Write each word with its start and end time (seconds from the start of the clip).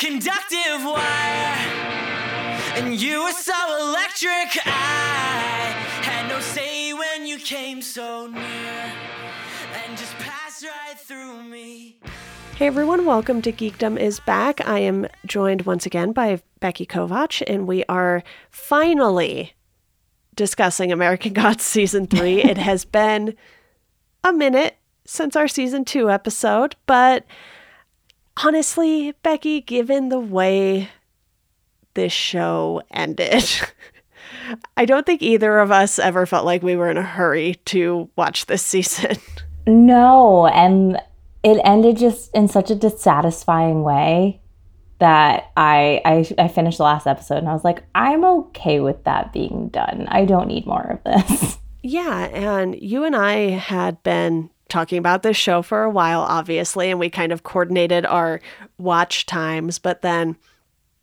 conductive 0.00 0.84
wire. 0.84 1.56
And 2.76 2.94
you 2.94 3.24
were 3.24 3.32
so 3.32 3.52
electric, 3.80 4.64
I 4.64 5.74
had 6.02 6.28
no 6.28 6.38
say 6.38 6.92
when 6.92 7.26
you 7.26 7.36
came 7.36 7.82
so 7.82 8.28
near 8.28 8.92
and 9.74 9.98
just 9.98 10.14
passed 10.18 10.62
right 10.62 10.96
through 10.96 11.42
me. 11.42 11.98
Hey 12.54 12.68
everyone, 12.68 13.06
welcome 13.06 13.42
to 13.42 13.50
Geekdom 13.50 13.98
is 13.98 14.20
Back. 14.20 14.64
I 14.68 14.78
am 14.78 15.08
joined 15.26 15.62
once 15.62 15.84
again 15.84 16.12
by 16.12 16.42
Becky 16.60 16.86
Kovach, 16.86 17.42
and 17.48 17.66
we 17.66 17.84
are 17.88 18.22
finally 18.50 19.54
discussing 20.36 20.92
American 20.92 21.32
Gods 21.42 21.64
Season 21.64 22.06
3. 22.06 22.44
it 22.44 22.58
has 22.58 22.84
been 22.84 23.34
a 24.22 24.32
minute 24.32 24.76
since 25.04 25.34
our 25.34 25.48
Season 25.48 25.84
2 25.84 26.08
episode, 26.08 26.76
but 26.86 27.24
honestly, 28.44 29.12
Becky, 29.22 29.60
given 29.60 30.08
the 30.08 30.20
way 30.20 30.88
this 31.94 32.12
show 32.12 32.82
ended, 32.90 33.44
I 34.76 34.84
don't 34.84 35.04
think 35.04 35.22
either 35.22 35.58
of 35.58 35.70
us 35.70 35.98
ever 35.98 36.26
felt 36.26 36.44
like 36.44 36.62
we 36.62 36.76
were 36.76 36.90
in 36.90 36.96
a 36.96 37.02
hurry 37.02 37.56
to 37.66 38.08
watch 38.16 38.46
this 38.46 38.62
season. 38.62 39.16
No, 39.68 40.46
and 40.46 40.98
it 41.42 41.60
ended 41.62 41.98
just 41.98 42.34
in 42.34 42.48
such 42.48 42.70
a 42.70 42.74
dissatisfying 42.74 43.82
way 43.82 44.40
that 44.98 45.50
I, 45.58 46.00
I 46.06 46.44
I 46.44 46.48
finished 46.48 46.78
the 46.78 46.84
last 46.84 47.06
episode 47.06 47.36
and 47.36 47.48
I 47.48 47.52
was 47.52 47.64
like, 47.64 47.84
I'm 47.94 48.24
okay 48.24 48.80
with 48.80 49.04
that 49.04 49.30
being 49.30 49.68
done. 49.68 50.06
I 50.08 50.24
don't 50.24 50.48
need 50.48 50.66
more 50.66 50.98
of 51.04 51.04
this. 51.04 51.58
Yeah, 51.80 52.24
and 52.32 52.74
you 52.80 53.04
and 53.04 53.14
I 53.14 53.50
had 53.50 54.02
been 54.02 54.50
talking 54.68 54.98
about 54.98 55.22
this 55.22 55.36
show 55.36 55.62
for 55.62 55.82
a 55.82 55.90
while, 55.90 56.20
obviously, 56.20 56.90
and 56.90 57.00
we 57.00 57.10
kind 57.10 57.32
of 57.32 57.42
coordinated 57.42 58.04
our 58.06 58.40
watch 58.78 59.26
times, 59.26 59.78
but 59.78 60.02
then 60.02 60.36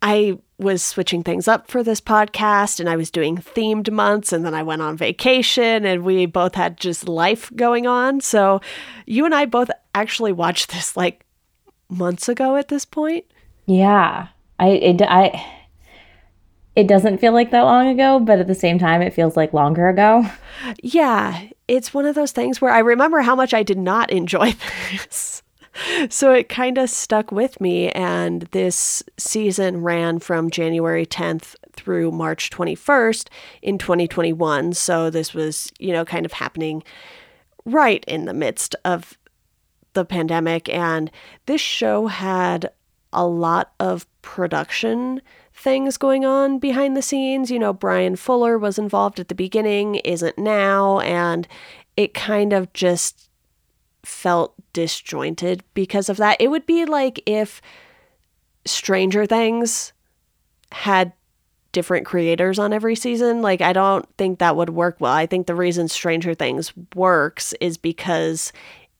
I 0.02 0.38
was 0.58 0.82
switching 0.82 1.22
things 1.22 1.48
up 1.48 1.70
for 1.70 1.82
this 1.82 2.00
podcast 2.00 2.80
and 2.80 2.88
I 2.88 2.96
was 2.96 3.10
doing 3.10 3.36
themed 3.36 3.90
months 3.90 4.32
and 4.32 4.44
then 4.44 4.54
I 4.54 4.62
went 4.62 4.82
on 4.82 4.96
vacation 4.96 5.84
and 5.84 6.04
we 6.04 6.26
both 6.26 6.54
had 6.54 6.78
just 6.78 7.08
life 7.08 7.50
going 7.54 7.86
on. 7.86 8.20
So 8.20 8.60
you 9.06 9.24
and 9.24 9.34
I 9.34 9.46
both 9.46 9.70
actually 9.94 10.32
watched 10.32 10.70
this 10.70 10.96
like 10.96 11.26
months 11.88 12.28
ago 12.28 12.56
at 12.56 12.68
this 12.68 12.84
point. 12.84 13.26
Yeah. 13.66 14.28
I 14.58 14.68
it 14.68 15.02
I 15.02 15.44
it 16.76 16.86
doesn't 16.86 17.18
feel 17.18 17.32
like 17.32 17.50
that 17.50 17.62
long 17.62 17.88
ago, 17.88 18.20
but 18.20 18.38
at 18.38 18.46
the 18.46 18.54
same 18.54 18.78
time 18.78 19.02
it 19.02 19.14
feels 19.14 19.36
like 19.36 19.52
longer 19.52 19.88
ago. 19.88 20.26
Yeah, 20.82 21.48
it's 21.66 21.92
one 21.92 22.06
of 22.06 22.14
those 22.14 22.32
things 22.32 22.60
where 22.60 22.72
I 22.72 22.78
remember 22.78 23.22
how 23.22 23.34
much 23.34 23.52
I 23.52 23.62
did 23.62 23.78
not 23.78 24.10
enjoy 24.10 24.52
this 24.92 25.42
so 26.08 26.32
it 26.32 26.48
kind 26.48 26.78
of 26.78 26.90
stuck 26.90 27.32
with 27.32 27.60
me. 27.60 27.90
And 27.90 28.42
this 28.52 29.02
season 29.16 29.82
ran 29.82 30.18
from 30.18 30.50
January 30.50 31.06
10th 31.06 31.54
through 31.72 32.10
March 32.12 32.50
21st 32.50 33.28
in 33.62 33.78
2021. 33.78 34.72
So 34.72 35.10
this 35.10 35.34
was, 35.34 35.70
you 35.78 35.92
know, 35.92 36.04
kind 36.04 36.24
of 36.24 36.32
happening 36.32 36.82
right 37.64 38.04
in 38.06 38.24
the 38.24 38.34
midst 38.34 38.74
of 38.84 39.18
the 39.92 40.04
pandemic. 40.04 40.68
And 40.68 41.10
this 41.46 41.60
show 41.60 42.06
had 42.06 42.70
a 43.12 43.26
lot 43.26 43.72
of 43.80 44.06
production 44.22 45.22
things 45.56 45.96
going 45.96 46.24
on 46.24 46.58
behind 46.58 46.96
the 46.96 47.02
scenes. 47.02 47.50
You 47.50 47.58
know, 47.58 47.72
Bryan 47.72 48.14
Fuller 48.16 48.58
was 48.58 48.78
involved 48.78 49.18
at 49.18 49.28
the 49.28 49.34
beginning, 49.34 49.96
isn't 49.96 50.38
now. 50.38 51.00
And 51.00 51.48
it 51.96 52.14
kind 52.14 52.52
of 52.52 52.72
just 52.72 53.28
felt 54.04 54.54
disjointed 54.72 55.64
because 55.74 56.08
of 56.08 56.18
that. 56.18 56.36
It 56.40 56.48
would 56.48 56.66
be 56.66 56.84
like 56.84 57.22
if 57.26 57.62
Stranger 58.66 59.26
Things 59.26 59.92
had 60.72 61.12
different 61.72 62.06
creators 62.06 62.58
on 62.58 62.72
every 62.72 62.94
season. 62.94 63.42
Like, 63.42 63.60
I 63.60 63.72
don't 63.72 64.06
think 64.16 64.38
that 64.38 64.56
would 64.56 64.70
work 64.70 64.96
well. 64.98 65.12
I 65.12 65.26
think 65.26 65.46
the 65.46 65.54
reason 65.54 65.88
Stranger 65.88 66.34
Things 66.34 66.72
works 66.94 67.54
is 67.60 67.76
because 67.76 68.52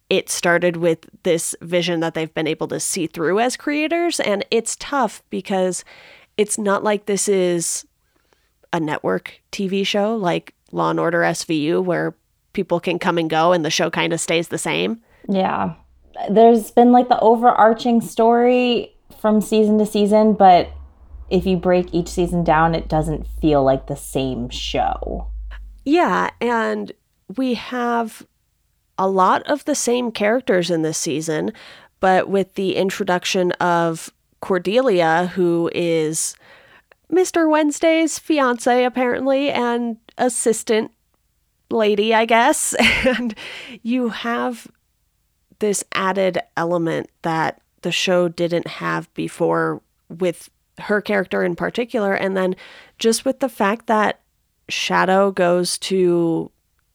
it 0.08 0.30
started 0.30 0.76
with 0.76 1.08
this 1.22 1.54
vision 1.60 2.00
that 2.00 2.14
they've 2.14 2.32
been 2.32 2.46
able 2.46 2.68
to 2.68 2.80
see 2.80 3.06
through 3.06 3.40
as 3.40 3.56
creators. 3.56 4.20
And 4.20 4.44
it's 4.50 4.76
tough 4.76 5.22
because 5.30 5.84
it's 6.36 6.58
not 6.58 6.84
like 6.84 7.06
this 7.06 7.28
is 7.28 7.86
a 8.72 8.80
network 8.80 9.40
TV 9.52 9.86
show 9.86 10.16
like 10.16 10.54
Law 10.72 10.90
and 10.90 11.00
Order 11.00 11.20
SVU, 11.20 11.82
where 11.82 12.14
people 12.52 12.80
can 12.80 12.98
come 12.98 13.18
and 13.18 13.30
go 13.30 13.52
and 13.52 13.64
the 13.64 13.70
show 13.70 13.90
kind 13.90 14.12
of 14.12 14.20
stays 14.20 14.48
the 14.48 14.58
same. 14.58 15.00
Yeah. 15.28 15.74
There's 16.30 16.70
been 16.70 16.92
like 16.92 17.08
the 17.08 17.20
overarching 17.20 18.00
story 18.00 18.96
from 19.20 19.40
season 19.40 19.78
to 19.78 19.86
season, 19.86 20.32
but 20.32 20.70
if 21.30 21.46
you 21.46 21.56
break 21.56 21.92
each 21.92 22.08
season 22.08 22.44
down, 22.44 22.74
it 22.74 22.88
doesn't 22.88 23.26
feel 23.40 23.62
like 23.62 23.86
the 23.86 23.96
same 23.96 24.48
show. 24.48 25.28
Yeah, 25.84 26.30
and 26.40 26.92
we 27.36 27.54
have 27.54 28.26
a 28.98 29.08
lot 29.08 29.42
of 29.44 29.64
the 29.64 29.74
same 29.74 30.10
characters 30.10 30.70
in 30.70 30.82
this 30.82 30.98
season, 30.98 31.52
but 32.00 32.28
with 32.28 32.54
the 32.54 32.76
introduction 32.76 33.52
of 33.52 34.12
Cordelia, 34.46 35.32
who 35.34 35.68
is 35.74 36.36
Mr. 37.10 37.50
Wednesday's 37.50 38.16
fiance, 38.16 38.84
apparently, 38.84 39.50
and 39.50 39.96
assistant 40.18 40.92
lady, 41.68 42.14
I 42.14 42.26
guess. 42.26 42.72
And 43.04 43.34
you 43.82 44.10
have 44.10 44.68
this 45.58 45.82
added 45.90 46.38
element 46.56 47.10
that 47.22 47.60
the 47.82 47.90
show 47.90 48.28
didn't 48.28 48.68
have 48.68 49.12
before 49.14 49.82
with 50.08 50.48
her 50.78 51.00
character 51.00 51.42
in 51.42 51.56
particular. 51.56 52.14
And 52.14 52.36
then 52.36 52.54
just 53.00 53.24
with 53.24 53.40
the 53.40 53.48
fact 53.48 53.88
that 53.88 54.20
Shadow 54.68 55.32
goes 55.32 55.76
to 55.78 56.52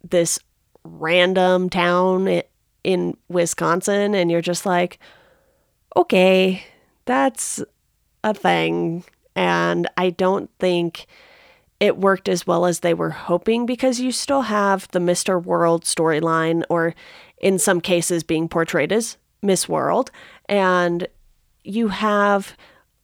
this 0.09 0.39
random 0.85 1.69
town 1.69 2.43
in 2.85 3.17
Wisconsin, 3.27 4.15
and 4.15 4.31
you're 4.31 4.39
just 4.39 4.65
like, 4.65 4.99
okay, 5.97 6.63
that's 7.05 7.63
a 8.23 8.33
thing. 8.33 9.03
And 9.35 9.87
I 9.97 10.09
don't 10.09 10.49
think 10.59 11.07
it 11.79 11.97
worked 11.97 12.29
as 12.29 12.45
well 12.45 12.65
as 12.65 12.81
they 12.81 12.93
were 12.93 13.09
hoping 13.09 13.65
because 13.65 13.99
you 13.99 14.11
still 14.11 14.43
have 14.43 14.87
the 14.91 14.99
Mr. 14.99 15.43
World 15.43 15.83
storyline, 15.83 16.63
or 16.69 16.93
in 17.39 17.57
some 17.57 17.81
cases 17.81 18.23
being 18.23 18.47
portrayed 18.47 18.91
as 18.91 19.17
Miss 19.41 19.67
World, 19.67 20.11
and 20.47 21.07
you 21.63 21.87
have 21.87 22.55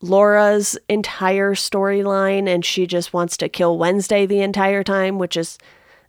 Laura's 0.01 0.77
entire 0.87 1.55
storyline, 1.55 2.47
and 2.47 2.63
she 2.63 2.85
just 2.85 3.13
wants 3.13 3.35
to 3.37 3.49
kill 3.49 3.79
Wednesday 3.79 4.27
the 4.27 4.41
entire 4.41 4.83
time, 4.83 5.17
which 5.17 5.35
is 5.35 5.57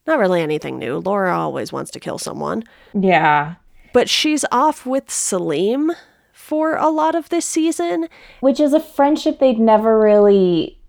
not 0.06 0.18
really 0.18 0.42
anything 0.42 0.78
new. 0.78 0.98
Laura 0.98 1.38
always 1.38 1.72
wants 1.72 1.90
to 1.92 2.00
kill 2.00 2.18
someone. 2.18 2.64
Yeah. 2.92 3.54
But 3.94 4.10
she's 4.10 4.44
off 4.52 4.84
with 4.84 5.10
Salim 5.10 5.92
for 6.48 6.76
a 6.76 6.88
lot 6.88 7.14
of 7.14 7.28
this 7.28 7.44
season, 7.44 8.08
which 8.40 8.58
is 8.58 8.72
a 8.72 8.80
friendship 8.80 9.38
they'd 9.38 9.58
never 9.58 10.00
really 10.00 10.80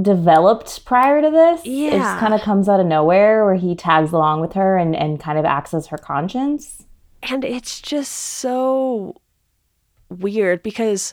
developed 0.00 0.82
prior 0.86 1.20
to 1.20 1.30
this. 1.30 1.66
Yeah. 1.66 1.88
It 1.88 1.98
just 1.98 2.18
kind 2.18 2.32
of 2.32 2.40
comes 2.40 2.70
out 2.70 2.80
of 2.80 2.86
nowhere 2.86 3.44
where 3.44 3.56
he 3.56 3.74
tags 3.74 4.12
along 4.12 4.40
with 4.40 4.54
her 4.54 4.78
and, 4.78 4.96
and 4.96 5.20
kind 5.20 5.38
of 5.38 5.44
acts 5.44 5.74
as 5.74 5.88
her 5.88 5.98
conscience. 5.98 6.86
And 7.22 7.44
it's 7.44 7.82
just 7.82 8.12
so 8.12 9.14
weird 10.08 10.62
because 10.62 11.12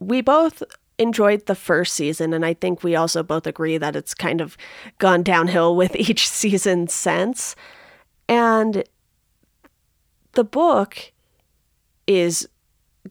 we 0.00 0.20
both 0.20 0.62
enjoyed 0.98 1.46
the 1.46 1.54
first 1.54 1.94
season 1.94 2.34
and 2.34 2.44
I 2.44 2.52
think 2.52 2.84
we 2.84 2.94
also 2.94 3.22
both 3.22 3.46
agree 3.46 3.78
that 3.78 3.96
it's 3.96 4.12
kind 4.12 4.42
of 4.42 4.58
gone 4.98 5.22
downhill 5.22 5.74
with 5.74 5.96
each 5.96 6.28
season 6.28 6.88
since. 6.88 7.56
And 8.28 8.84
the 10.32 10.44
book 10.44 11.10
is 12.06 12.46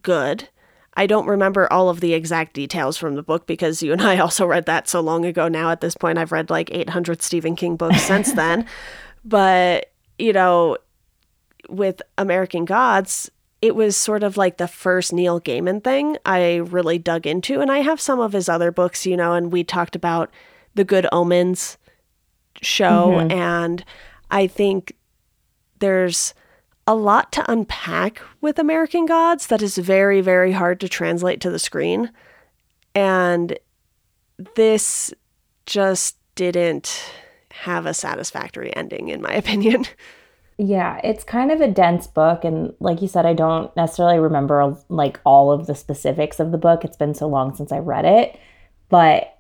good 0.02 0.50
I 0.98 1.06
don't 1.06 1.28
remember 1.28 1.72
all 1.72 1.90
of 1.90 2.00
the 2.00 2.16
exact 2.16 2.54
details 2.54 2.98
from 2.98 3.14
the 3.14 3.22
book 3.22 3.46
because 3.46 3.84
you 3.84 3.94
and 3.94 4.02
I 4.02 4.18
also 4.20 4.46
read 4.48 4.66
that 4.66 4.90
so 4.90 5.00
long 5.00 5.24
ago 5.26 5.48
now. 5.48 5.70
At 5.70 5.80
this 5.80 5.96
point, 5.96 6.18
I've 6.18 6.32
read 6.32 6.50
like 6.50 6.72
800 6.74 7.22
Stephen 7.22 7.56
King 7.56 7.78
books 7.78 8.02
since 8.02 8.34
then. 8.34 8.66
But, 9.24 9.92
you 10.18 10.34
know, 10.34 10.78
with 11.70 12.02
American 12.18 12.66
Gods, 12.66 13.30
it 13.62 13.76
was 13.76 13.96
sort 13.96 14.24
of 14.24 14.38
like 14.38 14.58
the 14.58 14.68
first 14.68 15.14
Neil 15.14 15.40
Gaiman 15.40 15.84
thing 15.84 16.18
I 16.26 16.56
really 16.56 16.98
dug 16.98 17.28
into. 17.28 17.62
And 17.62 17.72
I 17.72 17.80
have 17.80 18.02
some 18.02 18.20
of 18.20 18.34
his 18.34 18.50
other 18.50 18.72
books, 18.72 19.06
you 19.06 19.16
know, 19.16 19.34
and 19.34 19.52
we 19.52 19.64
talked 19.64 19.96
about 19.96 20.32
the 20.74 20.84
Good 20.84 21.08
Omens 21.12 21.78
show. 22.64 23.12
Mm-hmm. 23.12 23.32
And 23.32 23.86
I 24.32 24.48
think 24.48 24.94
there's 25.78 26.34
a 26.88 26.96
lot 26.96 27.32
to 27.34 27.52
unpack 27.52 28.22
with 28.40 28.58
American 28.58 29.06
Gods 29.06 29.48
that 29.48 29.62
is 29.62 29.78
very, 29.78 30.22
very 30.22 30.54
hard 30.54 30.80
to 30.80 30.90
translate 30.90 31.42
to 31.42 31.52
the 31.52 31.60
screen. 31.60 32.12
And 32.96 33.60
this 34.56 35.14
just 35.66 36.18
didn't 36.36 37.12
have 37.52 37.86
a 37.86 37.94
satisfactory 37.94 38.74
ending, 38.76 39.10
in 39.10 39.22
my 39.22 39.34
opinion. 39.34 39.86
Yeah, 40.58 41.00
it's 41.04 41.24
kind 41.24 41.52
of 41.52 41.62
a 41.62 41.68
dense 41.68 42.08
book 42.08 42.44
and 42.44 42.74
like 42.80 43.04
you 43.04 43.08
said 43.08 43.28
I 43.28 43.34
don't 43.34 43.76
necessarily 43.76 44.18
remember 44.18 44.76
like 44.90 45.20
all 45.24 45.52
of 45.52 45.68
the 45.68 45.76
specifics 45.76 46.40
of 46.40 46.52
the 46.52 46.58
book. 46.58 46.84
It's 46.84 46.98
been 46.98 47.14
so 47.14 47.28
long 47.28 47.54
since 47.54 47.72
I 47.72 47.78
read 47.78 48.06
it, 48.06 48.40
but 48.90 49.38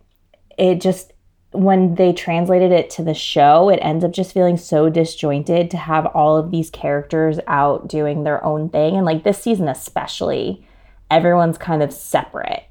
it 0.60 0.80
just 0.80 1.14
when 1.52 1.96
they 1.96 2.14
translated 2.14 2.72
it 2.72 2.90
to 2.92 3.04
the 3.04 3.14
show, 3.14 3.70
it 3.70 3.80
ends 3.82 4.04
up 4.04 4.12
just 4.12 4.34
feeling 4.34 4.58
so 4.58 4.90
disjointed 4.90 5.72
to 5.72 5.78
have 5.78 6.06
all 6.08 6.38
of 6.38 6.52
these 6.52 6.70
characters 6.70 7.40
out 7.48 7.88
doing 7.88 8.24
their 8.24 8.44
own 8.44 8.70
thing 8.70 8.96
and 8.96 9.06
like 9.06 9.24
this 9.24 9.42
season 9.42 9.68
especially, 9.68 10.66
everyone's 11.10 11.58
kind 11.58 11.82
of 11.82 11.94
separate. 11.94 12.66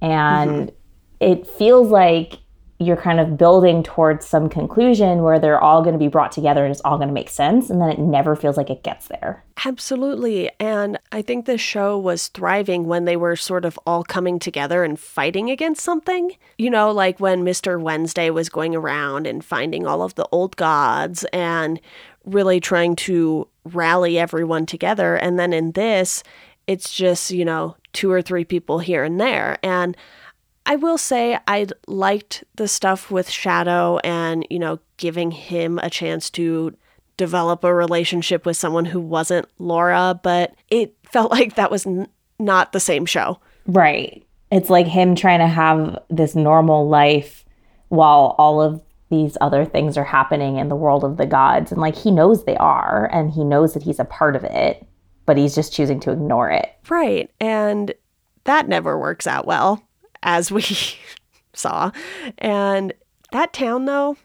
And 0.00 0.50
mm-hmm. 0.50 0.74
it 1.20 1.46
feels 1.46 1.88
like 1.88 2.38
you're 2.78 2.96
kind 2.96 3.20
of 3.20 3.38
building 3.38 3.82
towards 3.82 4.26
some 4.26 4.48
conclusion 4.48 5.22
where 5.22 5.38
they're 5.38 5.60
all 5.60 5.82
going 5.82 5.92
to 5.92 5.98
be 5.98 6.08
brought 6.08 6.32
together 6.32 6.64
and 6.64 6.72
it's 6.72 6.80
all 6.84 6.96
going 6.96 7.08
to 7.08 7.14
make 7.14 7.30
sense. 7.30 7.70
And 7.70 7.80
then 7.80 7.90
it 7.90 7.98
never 7.98 8.34
feels 8.34 8.56
like 8.56 8.70
it 8.70 8.82
gets 8.82 9.08
there. 9.08 9.44
Absolutely. 9.64 10.50
And 10.58 10.98
I 11.12 11.22
think 11.22 11.46
the 11.46 11.58
show 11.58 11.96
was 11.96 12.28
thriving 12.28 12.86
when 12.86 13.04
they 13.04 13.16
were 13.16 13.36
sort 13.36 13.64
of 13.64 13.78
all 13.86 14.02
coming 14.02 14.38
together 14.38 14.82
and 14.82 14.98
fighting 14.98 15.50
against 15.50 15.84
something. 15.84 16.32
You 16.58 16.70
know, 16.70 16.90
like 16.90 17.20
when 17.20 17.44
Mr. 17.44 17.80
Wednesday 17.80 18.30
was 18.30 18.48
going 18.48 18.74
around 18.74 19.26
and 19.26 19.44
finding 19.44 19.86
all 19.86 20.02
of 20.02 20.16
the 20.16 20.26
old 20.32 20.56
gods 20.56 21.24
and 21.32 21.80
really 22.24 22.60
trying 22.60 22.96
to 22.96 23.46
rally 23.64 24.18
everyone 24.18 24.66
together. 24.66 25.14
And 25.14 25.38
then 25.38 25.52
in 25.52 25.72
this, 25.72 26.22
it's 26.66 26.92
just, 26.92 27.30
you 27.30 27.44
know, 27.44 27.76
two 27.92 28.10
or 28.10 28.22
three 28.22 28.44
people 28.44 28.78
here 28.78 29.04
and 29.04 29.20
there. 29.20 29.58
And 29.62 29.96
I 30.64 30.76
will 30.76 30.98
say 30.98 31.38
I 31.46 31.66
liked 31.86 32.44
the 32.54 32.68
stuff 32.68 33.10
with 33.10 33.28
Shadow 33.28 33.98
and, 33.98 34.46
you 34.48 34.58
know, 34.58 34.78
giving 34.96 35.30
him 35.30 35.78
a 35.82 35.90
chance 35.90 36.30
to 36.30 36.76
develop 37.16 37.64
a 37.64 37.74
relationship 37.74 38.46
with 38.46 38.56
someone 38.56 38.84
who 38.84 39.00
wasn't 39.00 39.48
Laura, 39.58 40.18
but 40.22 40.54
it 40.68 40.96
felt 41.04 41.30
like 41.32 41.56
that 41.56 41.70
was 41.70 41.86
n- 41.86 42.08
not 42.38 42.72
the 42.72 42.80
same 42.80 43.06
show. 43.06 43.38
Right. 43.66 44.24
It's 44.50 44.70
like 44.70 44.86
him 44.86 45.14
trying 45.14 45.40
to 45.40 45.46
have 45.46 45.98
this 46.10 46.34
normal 46.34 46.88
life 46.88 47.44
while 47.88 48.34
all 48.38 48.60
of 48.60 48.82
these 49.10 49.36
other 49.40 49.64
things 49.64 49.98
are 49.98 50.04
happening 50.04 50.56
in 50.56 50.68
the 50.68 50.76
world 50.76 51.04
of 51.04 51.16
the 51.16 51.26
gods. 51.26 51.72
And 51.72 51.80
like 51.80 51.96
he 51.96 52.10
knows 52.10 52.44
they 52.44 52.56
are, 52.56 53.10
and 53.12 53.30
he 53.30 53.44
knows 53.44 53.74
that 53.74 53.82
he's 53.82 53.98
a 53.98 54.04
part 54.04 54.36
of 54.36 54.44
it, 54.44 54.86
but 55.26 55.36
he's 55.36 55.54
just 55.54 55.72
choosing 55.72 56.00
to 56.00 56.12
ignore 56.12 56.50
it. 56.50 56.70
Right. 56.88 57.30
And 57.40 57.92
that 58.44 58.68
never 58.68 58.98
works 58.98 59.26
out 59.26 59.46
well 59.46 59.82
as 60.22 60.50
we 60.50 60.62
saw. 61.52 61.90
And 62.38 62.92
that 63.32 63.52
town, 63.52 63.84
though, 63.84 64.16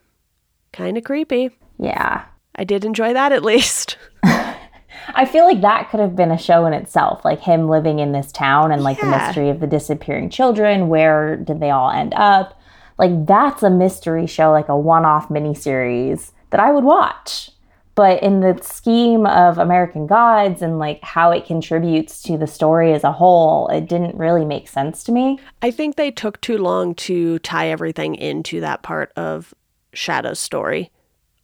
kind 0.74 0.98
of 0.98 1.04
creepy. 1.04 1.52
Yeah. 1.80 2.26
I 2.56 2.64
did 2.64 2.86
enjoy 2.86 3.14
that 3.14 3.32
at 3.32 3.44
least. 3.44 3.98
I 4.24 5.26
feel 5.26 5.46
like 5.46 5.62
that 5.62 5.90
could 5.90 6.00
have 6.00 6.16
been 6.16 6.32
a 6.32 6.38
show 6.38 6.66
in 6.66 6.74
itself, 6.74 7.24
like 7.24 7.40
him 7.40 7.70
living 7.70 8.00
in 8.00 8.12
this 8.12 8.32
town 8.32 8.72
and 8.72 8.84
like 8.84 8.98
yeah. 8.98 9.06
the 9.06 9.12
mystery 9.12 9.50
of 9.50 9.60
the 9.60 9.68
disappearing 9.68 10.30
children. 10.30 10.90
Where 10.90 11.38
did 11.38 11.60
they 11.60 11.70
all 11.70 11.92
end 11.92 12.14
up? 12.16 12.60
Like 12.98 13.26
that's 13.26 13.64
a 13.64 13.70
mystery 13.70 14.28
show, 14.28 14.52
like 14.52 14.70
a 14.70 14.78
one-off 14.78 15.30
miniseries 15.30 16.32
that 16.50 16.60
I 16.60 16.72
would 16.72 16.84
watch 16.84 17.52
but 17.98 18.22
in 18.22 18.42
the 18.42 18.60
scheme 18.62 19.26
of 19.26 19.58
American 19.58 20.06
Gods 20.06 20.62
and 20.62 20.78
like 20.78 21.04
how 21.04 21.32
it 21.32 21.48
contributes 21.48 22.22
to 22.22 22.38
the 22.38 22.46
story 22.46 22.94
as 22.94 23.04
a 23.04 23.12
whole, 23.12 23.68
it 23.70 23.90
didn't 23.90 24.16
really 24.16 24.46
make 24.46 24.68
sense 24.68 25.04
to 25.06 25.12
me. 25.12 25.40
I 25.64 25.72
think 25.72 25.96
they 25.96 26.12
took 26.12 26.40
too 26.40 26.60
long 26.60 26.94
to 26.94 27.40
tie 27.40 27.70
everything 27.70 28.14
into 28.14 28.62
that 28.62 28.84
part 28.84 29.12
of 29.16 29.52
Shadow's 29.94 30.40
story, 30.40 30.92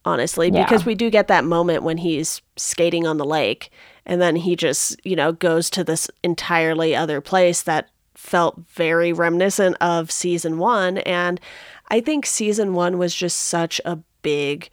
honestly, 0.06 0.52
yeah. 0.52 0.64
because 0.64 0.86
we 0.86 0.94
do 0.94 1.10
get 1.10 1.28
that 1.28 1.44
moment 1.44 1.82
when 1.82 1.98
he's 1.98 2.44
skating 2.56 3.08
on 3.08 3.18
the 3.18 3.26
lake 3.26 3.72
and 4.06 4.22
then 4.22 4.36
he 4.36 4.56
just, 4.56 5.04
you 5.04 5.16
know, 5.16 5.32
goes 5.32 5.72
to 5.72 5.84
this 5.84 6.08
entirely 6.22 6.96
other 6.96 7.20
place 7.20 7.64
that 7.64 7.90
felt 8.14 8.60
very 8.70 9.12
reminiscent 9.12 9.76
of 9.82 10.12
season 10.12 10.60
1 10.60 11.00
and 11.00 11.42
I 11.90 12.00
think 12.00 12.28
season 12.28 12.76
1 12.76 13.00
was 13.00 13.16
just 13.16 13.40
such 13.40 13.82
a 13.86 13.98
big 14.22 14.70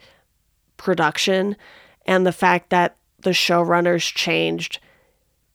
production 0.82 1.56
and 2.06 2.26
the 2.26 2.32
fact 2.32 2.70
that 2.70 2.96
the 3.20 3.30
showrunners 3.30 4.12
changed 4.14 4.78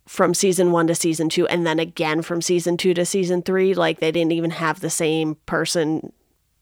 from 0.08 0.34
season 0.34 0.72
one 0.72 0.86
to 0.86 0.94
season 0.94 1.30
two 1.30 1.48
and 1.48 1.66
then 1.66 1.80
again 1.80 2.22
from 2.22 2.42
season 2.42 2.78
two 2.78 2.94
to 2.94 3.04
season 3.06 3.42
three 3.42 3.74
like 3.74 4.00
they 4.00 4.12
didn't 4.12 4.34
even 4.34 4.52
have 4.52 4.80
the 4.80 4.90
same 4.90 5.36
person 5.48 6.14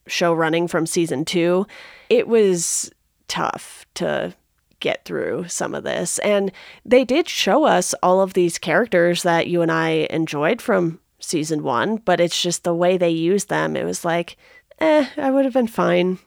show 0.07 0.33
running 0.33 0.68
from 0.68 0.86
season 0.86 1.25
two. 1.25 1.65
It 2.10 2.27
was 2.27 2.92
tough 3.27 3.86
to 3.95 4.33
get 4.80 5.06
through 5.06 5.48
some 5.48 5.74
of 5.74 5.83
this. 5.83 6.19
And 6.19 6.51
they 6.86 7.06
did 7.06 7.30
show 7.30 7.63
us 7.63 7.94
all 8.04 8.21
of 8.21 8.33
these 8.33 8.57
characters 8.57 9.24
that 9.24 9.48
you 9.48 9.62
and 9.62 9.71
i 9.71 10.07
enjoyed 10.09 10.62
from 10.62 11.00
season 11.19 11.63
one 11.63 11.95
but 11.95 12.19
it's 12.19 12.42
just 12.42 12.66
the 12.66 12.75
way 12.75 12.98
they 12.98 13.09
used 13.09 13.48
them 13.48 13.77
it 13.77 13.86
was 13.86 14.04
like 14.04 14.36
eh 14.80 15.07
i 15.16 15.31
would 15.31 15.45
have 15.45 15.54
been 15.54 15.68
fine 15.68 16.19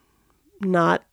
not 0.62 1.04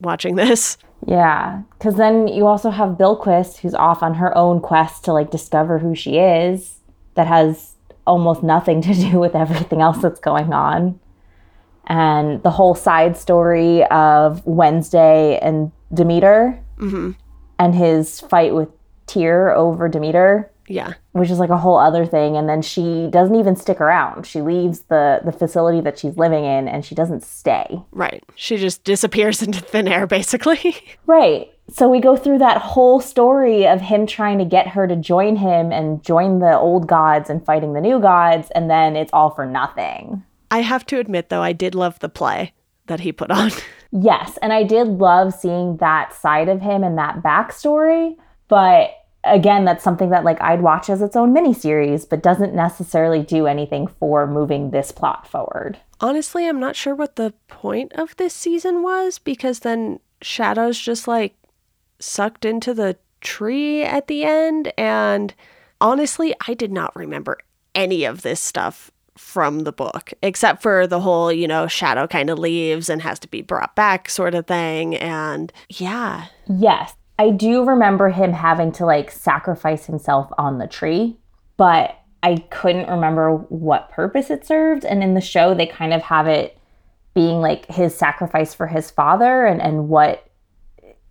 watching 0.00 0.36
this. 0.36 0.78
Yeah, 1.06 1.62
because 1.78 1.96
then 1.96 2.28
you 2.28 2.46
also 2.46 2.70
have 2.70 2.90
Bilquis, 2.98 3.58
who's 3.58 3.74
off 3.74 4.02
on 4.02 4.14
her 4.14 4.36
own 4.36 4.60
quest 4.60 5.04
to 5.04 5.12
like 5.12 5.30
discover 5.30 5.78
who 5.78 5.94
she 5.94 6.18
is, 6.18 6.80
that 7.14 7.26
has 7.26 7.74
almost 8.06 8.42
nothing 8.42 8.80
to 8.82 8.94
do 9.10 9.18
with 9.18 9.34
everything 9.34 9.80
else 9.80 9.98
that's 9.98 10.20
going 10.20 10.52
on. 10.52 10.98
And 11.88 12.42
the 12.42 12.50
whole 12.50 12.74
side 12.74 13.16
story 13.16 13.84
of 13.84 14.44
Wednesday 14.44 15.38
and 15.38 15.70
Demeter 15.94 16.60
mm-hmm. 16.78 17.12
and 17.58 17.74
his 17.74 18.20
fight 18.20 18.54
with 18.54 18.68
Tyr 19.06 19.50
over 19.50 19.88
Demeter. 19.88 20.50
Yeah. 20.68 20.94
Which 21.12 21.30
is 21.30 21.38
like 21.38 21.50
a 21.50 21.56
whole 21.56 21.78
other 21.78 22.04
thing. 22.04 22.36
And 22.36 22.48
then 22.48 22.62
she 22.62 23.08
doesn't 23.10 23.34
even 23.34 23.56
stick 23.56 23.80
around. 23.80 24.26
She 24.26 24.40
leaves 24.42 24.80
the, 24.82 25.20
the 25.24 25.32
facility 25.32 25.80
that 25.82 25.98
she's 25.98 26.16
living 26.16 26.44
in 26.44 26.68
and 26.68 26.84
she 26.84 26.94
doesn't 26.94 27.22
stay. 27.22 27.80
Right. 27.92 28.22
She 28.34 28.56
just 28.56 28.84
disappears 28.84 29.42
into 29.46 29.60
thin 29.60 29.88
air, 29.88 30.06
basically. 30.06 30.76
right. 31.06 31.50
So 31.68 31.88
we 31.88 32.00
go 32.00 32.16
through 32.16 32.38
that 32.38 32.58
whole 32.58 33.00
story 33.00 33.66
of 33.66 33.80
him 33.80 34.06
trying 34.06 34.38
to 34.38 34.44
get 34.44 34.68
her 34.68 34.86
to 34.86 34.94
join 34.94 35.36
him 35.36 35.72
and 35.72 36.02
join 36.02 36.38
the 36.38 36.56
old 36.56 36.86
gods 36.86 37.28
and 37.28 37.44
fighting 37.44 37.72
the 37.72 37.80
new 37.80 37.98
gods. 37.98 38.50
And 38.54 38.70
then 38.70 38.94
it's 38.94 39.12
all 39.12 39.30
for 39.30 39.46
nothing. 39.46 40.22
I 40.50 40.60
have 40.60 40.86
to 40.86 40.98
admit, 41.00 41.28
though, 41.28 41.42
I 41.42 41.52
did 41.52 41.74
love 41.74 41.98
the 41.98 42.08
play 42.08 42.52
that 42.86 43.00
he 43.00 43.12
put 43.12 43.32
on. 43.32 43.50
yes. 43.90 44.38
And 44.42 44.52
I 44.52 44.62
did 44.62 44.86
love 44.86 45.34
seeing 45.34 45.78
that 45.78 46.12
side 46.14 46.48
of 46.48 46.60
him 46.60 46.84
and 46.84 46.96
that 46.98 47.20
backstory. 47.22 48.16
But 48.48 48.90
again, 49.26 49.64
that's 49.64 49.84
something 49.84 50.10
that 50.10 50.24
like 50.24 50.40
I'd 50.40 50.62
watch 50.62 50.88
as 50.88 51.02
its 51.02 51.16
own 51.16 51.34
miniseries, 51.34 52.08
but 52.08 52.22
doesn't 52.22 52.54
necessarily 52.54 53.22
do 53.22 53.46
anything 53.46 53.86
for 53.86 54.26
moving 54.26 54.70
this 54.70 54.92
plot 54.92 55.26
forward. 55.26 55.78
Honestly, 56.00 56.48
I'm 56.48 56.60
not 56.60 56.76
sure 56.76 56.94
what 56.94 57.16
the 57.16 57.34
point 57.48 57.92
of 57.94 58.16
this 58.16 58.34
season 58.34 58.82
was 58.82 59.18
because 59.18 59.60
then 59.60 60.00
Shadow's 60.22 60.78
just 60.78 61.08
like 61.08 61.34
sucked 61.98 62.44
into 62.44 62.74
the 62.74 62.96
tree 63.20 63.82
at 63.82 64.06
the 64.06 64.24
end. 64.24 64.72
And 64.78 65.34
honestly, 65.80 66.34
I 66.46 66.54
did 66.54 66.72
not 66.72 66.94
remember 66.94 67.38
any 67.74 68.04
of 68.04 68.22
this 68.22 68.40
stuff 68.40 68.90
from 69.16 69.60
the 69.60 69.72
book, 69.72 70.12
except 70.22 70.62
for 70.62 70.86
the 70.86 71.00
whole, 71.00 71.32
you 71.32 71.48
know, 71.48 71.66
Shadow 71.66 72.06
kind 72.06 72.28
of 72.28 72.38
leaves 72.38 72.88
and 72.88 73.00
has 73.02 73.18
to 73.20 73.28
be 73.28 73.42
brought 73.42 73.74
back 73.74 74.10
sort 74.10 74.34
of 74.34 74.46
thing. 74.46 74.94
And 74.96 75.52
yeah. 75.70 76.26
Yes. 76.46 76.94
I 77.18 77.30
do 77.30 77.64
remember 77.64 78.10
him 78.10 78.32
having 78.32 78.72
to 78.72 78.86
like 78.86 79.10
sacrifice 79.10 79.86
himself 79.86 80.30
on 80.36 80.58
the 80.58 80.66
tree, 80.66 81.16
but 81.56 81.98
I 82.22 82.36
couldn't 82.50 82.90
remember 82.90 83.36
what 83.36 83.90
purpose 83.90 84.30
it 84.30 84.44
served. 84.44 84.84
And 84.84 85.02
in 85.02 85.14
the 85.14 85.20
show, 85.20 85.54
they 85.54 85.66
kind 85.66 85.94
of 85.94 86.02
have 86.02 86.26
it 86.26 86.58
being 87.14 87.40
like 87.40 87.66
his 87.66 87.96
sacrifice 87.96 88.52
for 88.52 88.66
his 88.66 88.90
father 88.90 89.46
and, 89.46 89.62
and 89.62 89.88
what 89.88 90.22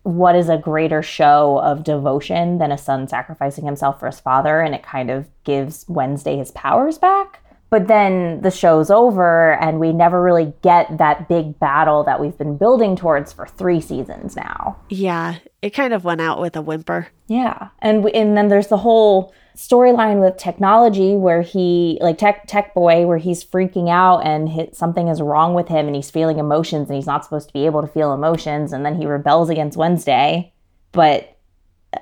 what 0.03 0.35
is 0.35 0.49
a 0.49 0.57
greater 0.57 1.01
show 1.01 1.59
of 1.63 1.83
devotion 1.83 2.59
than 2.59 2.71
a 2.71 2.77
son 2.77 3.07
sacrificing 3.07 3.65
himself 3.65 3.99
for 3.99 4.05
his 4.05 4.19
father 4.19 4.61
and 4.61 4.75
it 4.75 4.83
kind 4.83 5.09
of 5.09 5.27
gives 5.43 5.83
Wednesday 5.87 6.37
his 6.37 6.51
powers 6.51 6.99
back. 6.99 7.43
But 7.75 7.89
then 7.89 8.39
the 8.39 8.51
show's 8.51 8.89
over, 8.89 9.55
and 9.55 9.81
we 9.81 9.91
never 9.91 10.23
really 10.23 10.53
get 10.61 10.97
that 10.97 11.27
big 11.27 11.59
battle 11.59 12.05
that 12.05 12.21
we've 12.21 12.37
been 12.37 12.55
building 12.55 12.95
towards 12.95 13.33
for 13.33 13.45
three 13.45 13.81
seasons 13.81 14.37
now. 14.37 14.77
Yeah, 14.87 15.39
it 15.61 15.71
kind 15.71 15.93
of 15.93 16.05
went 16.05 16.21
out 16.21 16.39
with 16.39 16.55
a 16.55 16.61
whimper. 16.61 17.09
Yeah, 17.27 17.67
and 17.79 18.05
and 18.11 18.37
then 18.37 18.47
there's 18.47 18.67
the 18.67 18.77
whole 18.77 19.33
storyline 19.57 20.21
with 20.21 20.37
technology 20.37 21.17
where 21.17 21.41
he 21.41 21.97
like 21.99 22.17
tech 22.17 22.47
tech 22.47 22.73
boy 22.73 23.05
where 23.05 23.17
he's 23.17 23.43
freaking 23.43 23.89
out 23.89 24.19
and 24.19 24.47
hit, 24.47 24.73
something 24.73 25.09
is 25.09 25.21
wrong 25.21 25.53
with 25.53 25.67
him 25.67 25.87
and 25.87 25.97
he's 25.97 26.09
feeling 26.09 26.39
emotions 26.39 26.87
and 26.87 26.95
he's 26.95 27.05
not 27.05 27.25
supposed 27.25 27.49
to 27.49 27.53
be 27.53 27.65
able 27.65 27.81
to 27.81 27.89
feel 27.89 28.13
emotions 28.13 28.71
and 28.71 28.85
then 28.85 28.95
he 28.95 29.05
rebels 29.05 29.49
against 29.49 29.77
Wednesday, 29.77 30.53
but 30.93 31.37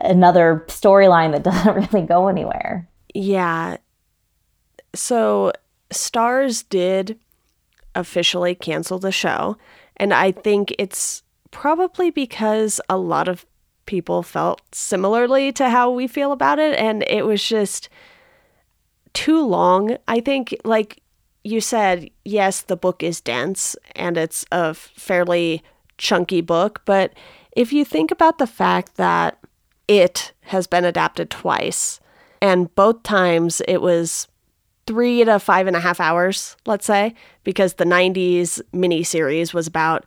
another 0.02 0.66
storyline 0.68 1.32
that 1.32 1.42
doesn't 1.52 1.92
really 1.92 2.06
go 2.06 2.28
anywhere. 2.28 2.88
Yeah, 3.16 3.78
so 4.94 5.52
Starz 5.94 6.64
did 6.68 7.20
officially 7.96 8.56
cancel 8.56 9.00
the 9.00 9.12
show. 9.12 9.58
And 9.98 10.14
I 10.14 10.32
think 10.32 10.74
it's 10.80 11.24
probably 11.52 12.10
because 12.10 12.82
a 12.90 12.98
lot 12.98 13.28
of 13.28 13.46
people 13.86 14.24
felt 14.24 14.62
similarly 14.74 15.52
to 15.54 15.70
how 15.70 15.92
we 15.92 16.08
feel 16.08 16.32
about 16.32 16.60
it. 16.60 16.78
And 16.78 17.04
it 17.08 17.26
was 17.26 17.48
just 17.48 17.90
too 19.14 19.46
long. 19.46 19.98
I 20.08 20.20
think, 20.20 20.56
like 20.66 21.02
you 21.44 21.62
said, 21.62 22.10
yes, 22.26 22.62
the 22.62 22.78
book 22.78 23.04
is 23.04 23.22
dense 23.22 23.76
and 23.96 24.18
it's 24.18 24.46
a 24.52 24.74
fairly 24.74 25.62
chunky 25.98 26.42
book. 26.42 26.82
But 26.86 27.14
if 27.52 27.72
you 27.72 27.86
think 27.86 28.12
about 28.12 28.40
the 28.40 28.48
fact 28.48 28.96
that 28.96 29.38
it 29.88 30.32
has 30.42 30.66
been 30.66 30.86
adapted 30.86 31.30
twice, 31.30 32.00
and 32.42 32.74
both 32.76 33.04
times 33.04 33.62
it 33.68 33.82
was 33.82 34.28
three 34.86 35.24
to 35.24 35.40
five 35.40 35.68
and 35.68 35.76
a 35.76 35.80
half 35.80 36.00
hours, 36.00 36.58
let's 36.66 36.86
say, 36.86 37.16
because 37.44 37.76
the 37.76 37.86
90s 37.86 38.62
miniseries 38.74 39.54
was 39.54 39.68
about 39.68 40.06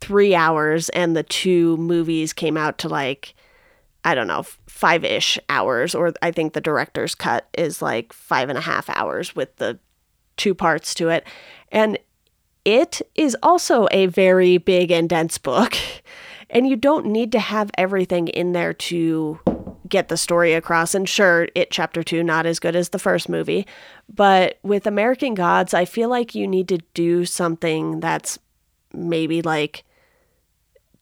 three 0.00 0.34
hours 0.34 0.88
and 0.90 1.16
the 1.16 1.22
two 1.22 1.76
movies 1.76 2.32
came 2.32 2.56
out 2.56 2.78
to 2.78 2.88
like, 2.88 3.34
I 4.04 4.14
don't 4.14 4.26
know, 4.26 4.44
five 4.66 5.04
ish 5.04 5.38
hours. 5.48 5.94
Or 5.94 6.12
I 6.22 6.32
think 6.32 6.52
the 6.52 6.60
director's 6.60 7.14
cut 7.14 7.48
is 7.56 7.82
like 7.82 8.12
five 8.12 8.48
and 8.48 8.58
a 8.58 8.62
half 8.62 8.88
hours 8.90 9.36
with 9.36 9.54
the 9.56 9.78
two 10.36 10.54
parts 10.54 10.94
to 10.94 11.10
it. 11.10 11.26
And 11.70 11.98
it 12.64 13.02
is 13.14 13.36
also 13.42 13.88
a 13.90 14.06
very 14.06 14.58
big 14.58 14.90
and 14.90 15.08
dense 15.08 15.38
book. 15.38 15.76
And 16.52 16.68
you 16.68 16.74
don't 16.74 17.06
need 17.06 17.30
to 17.30 17.38
have 17.38 17.70
everything 17.78 18.26
in 18.26 18.50
there 18.50 18.72
to 18.72 19.38
get 19.90 20.08
the 20.08 20.16
story 20.16 20.54
across. 20.54 20.94
And 20.94 21.08
sure, 21.08 21.48
it 21.54 21.70
chapter 21.70 22.02
two, 22.02 22.22
not 22.22 22.46
as 22.46 22.58
good 22.58 22.74
as 22.74 22.88
the 22.88 22.98
first 22.98 23.28
movie. 23.28 23.66
But 24.12 24.58
with 24.62 24.86
American 24.86 25.34
Gods, 25.34 25.74
I 25.74 25.84
feel 25.84 26.08
like 26.08 26.34
you 26.34 26.46
need 26.46 26.68
to 26.68 26.78
do 26.94 27.24
something 27.24 28.00
that's 28.00 28.38
maybe 28.94 29.42
like 29.42 29.84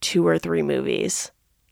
two 0.01 0.27
or 0.27 0.39
three 0.39 0.63
movies 0.63 1.31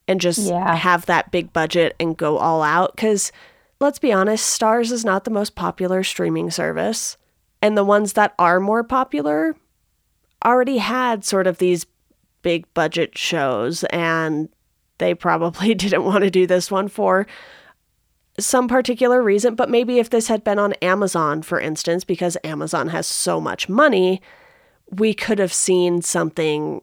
and 0.09 0.21
just 0.21 0.39
Yeah. 0.49 0.75
have 0.75 1.07
that 1.07 1.31
big 1.31 1.53
budget 1.53 1.95
and 1.99 2.17
go 2.17 2.39
all 2.39 2.63
out. 2.63 2.95
Because 2.95 3.33
let's 3.81 3.99
be 3.99 4.13
honest, 4.13 4.59
Starz 4.61 4.93
is 4.93 5.05
not 5.05 5.25
the 5.25 5.31
most 5.31 5.55
popular 5.55 6.03
streaming 6.05 6.51
service. 6.51 7.17
And 7.63 7.77
the 7.77 7.85
ones 7.85 8.13
that 8.15 8.35
are 8.39 8.61
more 8.61 8.85
popular 8.85 9.57
already 10.45 10.79
had 10.79 11.25
sort 11.25 11.47
of 11.47 11.59
these 11.59 11.87
big 12.43 12.73
budget 12.75 13.17
shows 13.19 13.83
and 13.85 14.49
they 14.99 15.15
probably 15.15 15.75
didn't 15.85 16.05
want 16.05 16.25
to 16.25 16.31
do 16.31 16.47
this 16.47 16.71
one 16.71 16.89
for 16.89 17.27
some 18.39 18.69
particular 18.69 19.23
reason 19.23 19.55
but 19.55 19.71
maybe 19.71 19.99
if 19.99 20.11
this 20.11 20.29
had 20.29 20.45
been 20.45 20.59
on 20.59 20.73
Amazon 20.75 21.41
for 21.43 21.59
instance 21.59 22.05
because 22.05 22.37
Amazon 22.45 22.89
has 22.89 23.07
so 23.07 23.41
much 23.41 23.69
money 23.69 24.21
we 24.91 25.15
could 25.15 25.39
have 25.39 25.53
seen 25.53 26.03
something 26.03 26.81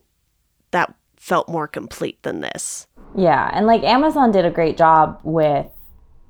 that 0.71 0.93
felt 1.15 1.47
more 1.47 1.67
complete 1.67 2.21
than 2.23 2.41
this 2.41 2.87
Yeah, 3.15 3.49
and 3.53 3.67
like 3.67 3.83
Amazon 3.83 4.31
did 4.31 4.45
a 4.45 4.49
great 4.51 4.75
job 4.77 5.19
with 5.23 5.67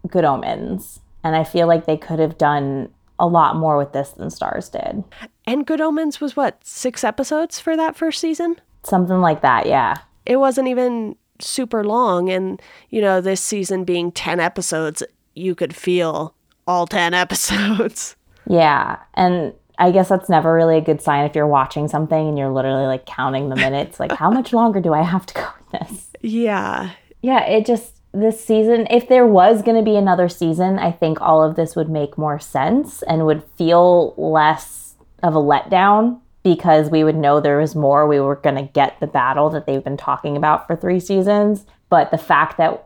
Good 0.10 0.26
Omens, 0.26 1.00
and 1.24 1.36
I 1.36 1.46
feel 1.46 1.66
like 1.66 1.86
they 1.86 1.96
could 1.98 2.20
have 2.20 2.38
done 2.38 2.90
a 3.18 3.26
lot 3.26 3.56
more 3.56 3.78
with 3.78 3.94
this 3.94 4.10
than 4.10 4.28
Starz 4.28 4.70
did. 4.70 5.04
and 5.48 5.66
Good 5.66 5.80
Omens 5.80 6.20
was 6.20 6.36
what 6.36 6.60
6 6.66 7.04
episodes 7.06 7.60
for 7.60 7.78
that 7.78 7.96
first 7.96 8.20
season 8.20 8.58
Something 8.84 9.22
like 9.22 9.42
that, 9.42 9.66
yeah. 9.66 9.96
it 10.26 10.38
wasn't 10.38 10.68
even 10.68 11.16
super 11.44 11.84
long 11.84 12.30
and 12.30 12.62
you 12.90 13.02
know 13.02 13.22
this 13.22 13.42
season 13.42 13.84
being 13.84 14.12
10 14.12 14.40
episodes 14.40 15.04
you 15.36 15.56
could 15.56 15.76
feel 15.76 16.34
all 16.68 16.88
10 16.88 17.14
episodes 17.26 18.16
Yeah, 18.48 18.98
and 19.14 19.54
I 19.78 19.92
guess 19.92 20.10
that's 20.10 20.30
never 20.30 20.54
really 20.54 20.78
a 20.78 20.82
good 20.82 21.02
sign 21.02 21.26
if 21.26 21.36
you're 21.36 21.48
watching 21.48 21.88
something 21.88 22.28
and 22.30 22.38
you're 22.38 22.52
literally 22.52 22.86
like 22.86 23.06
counting 23.06 23.50
the 23.50 23.56
minutes. 23.56 24.00
like, 24.00 24.12
how 24.12 24.30
much 24.30 24.54
longer 24.54 24.80
do 24.80 24.94
I 24.94 25.02
have 25.02 25.26
to 25.28 25.34
go 25.34 25.48
with 25.58 25.82
this? 25.82 26.10
yeah 26.22 26.92
Yeah, 27.22 27.44
it 27.46 27.66
just 27.66 27.94
this 28.14 28.44
season, 28.46 28.86
if 28.92 29.08
there 29.10 29.26
was 29.26 29.64
going 29.64 29.78
to 29.78 29.84
be 29.84 29.96
another 29.96 30.30
season, 30.30 30.78
I 30.78 30.92
think 30.92 31.20
all 31.20 31.44
of 31.44 31.56
this 31.56 31.76
would 31.76 31.90
make 31.90 32.16
more 32.18 32.40
sense 32.40 33.02
and 33.04 33.26
would 33.26 33.44
feel 33.58 34.14
less 34.18 34.96
of 35.24 35.36
a 35.36 35.40
letdown 35.40 36.20
because 36.44 36.90
we 36.90 37.04
would 37.04 37.16
know 37.16 37.40
there 37.40 37.58
was 37.60 37.76
more. 37.76 38.06
We 38.08 38.20
were 38.20 38.36
going 38.36 38.56
to 38.56 38.64
get 38.74 39.00
the 39.00 39.08
battle 39.08 39.50
that 39.52 39.66
they've 39.66 39.84
been 39.84 39.98
talking 39.98 40.38
about 40.38 40.68
for 40.68 40.76
three 40.76 41.00
seasons. 41.00 41.66
But 41.90 42.12
the 42.12 42.18
fact 42.18 42.58
that 42.58 42.86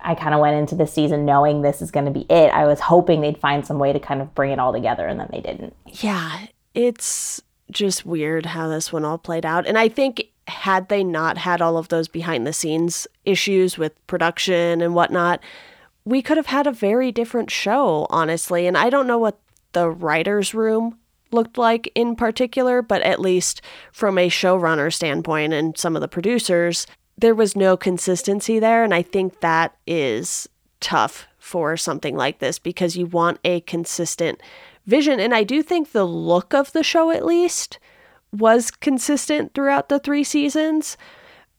I 0.00 0.14
kind 0.14 0.34
of 0.34 0.40
went 0.40 0.56
into 0.56 0.74
the 0.74 0.86
season 0.86 1.24
knowing 1.24 1.62
this 1.62 1.82
is 1.82 1.90
going 1.90 2.06
to 2.06 2.12
be 2.12 2.26
it, 2.30 2.48
I 2.52 2.64
was 2.66 2.80
hoping 2.80 3.20
they'd 3.20 3.38
find 3.38 3.66
some 3.66 3.78
way 3.78 3.92
to 3.92 3.98
kind 4.00 4.20
of 4.22 4.34
bring 4.34 4.50
it 4.52 4.58
all 4.58 4.72
together, 4.72 5.06
and 5.06 5.18
then 5.20 5.28
they 5.30 5.40
didn't. 5.40 5.74
yeah 5.86 6.46
it's 6.74 7.40
just 7.70 8.04
weird 8.04 8.44
how 8.46 8.68
this 8.68 8.92
one 8.92 9.04
all 9.04 9.16
played 9.18 9.44
out 9.46 9.66
and 9.66 9.76
i 9.78 9.88
think 9.88 10.22
had 10.46 10.88
they 10.88 11.02
not 11.02 11.38
had 11.38 11.60
all 11.62 11.78
of 11.78 11.88
those 11.88 12.06
behind 12.06 12.46
the 12.46 12.52
scenes 12.52 13.08
issues 13.24 13.76
with 13.78 13.92
production 14.06 14.80
and 14.82 14.94
whatnot 14.94 15.40
we 16.04 16.20
could 16.22 16.36
have 16.36 16.46
had 16.46 16.66
a 16.66 16.70
very 16.72 17.10
different 17.10 17.50
show 17.50 18.06
honestly 18.10 18.66
and 18.66 18.76
i 18.76 18.88
don't 18.90 19.06
know 19.06 19.18
what 19.18 19.40
the 19.72 19.88
writers 19.90 20.52
room 20.54 20.98
looked 21.30 21.58
like 21.58 21.90
in 21.94 22.16
particular 22.16 22.82
but 22.82 23.02
at 23.02 23.20
least 23.20 23.60
from 23.92 24.18
a 24.18 24.28
showrunner 24.28 24.92
standpoint 24.92 25.52
and 25.52 25.76
some 25.76 25.96
of 25.96 26.02
the 26.02 26.08
producers 26.08 26.86
there 27.18 27.34
was 27.34 27.56
no 27.56 27.76
consistency 27.76 28.58
there 28.58 28.84
and 28.84 28.94
i 28.94 29.02
think 29.02 29.40
that 29.40 29.76
is 29.86 30.48
tough 30.80 31.26
for 31.38 31.76
something 31.76 32.16
like 32.16 32.38
this 32.38 32.58
because 32.58 32.96
you 32.96 33.06
want 33.06 33.38
a 33.44 33.60
consistent 33.62 34.40
vision 34.86 35.18
and 35.20 35.34
i 35.34 35.42
do 35.42 35.62
think 35.62 35.92
the 35.92 36.04
look 36.04 36.54
of 36.54 36.72
the 36.72 36.82
show 36.82 37.10
at 37.10 37.24
least 37.24 37.78
was 38.32 38.70
consistent 38.70 39.54
throughout 39.54 39.88
the 39.88 39.98
three 39.98 40.24
seasons 40.24 40.96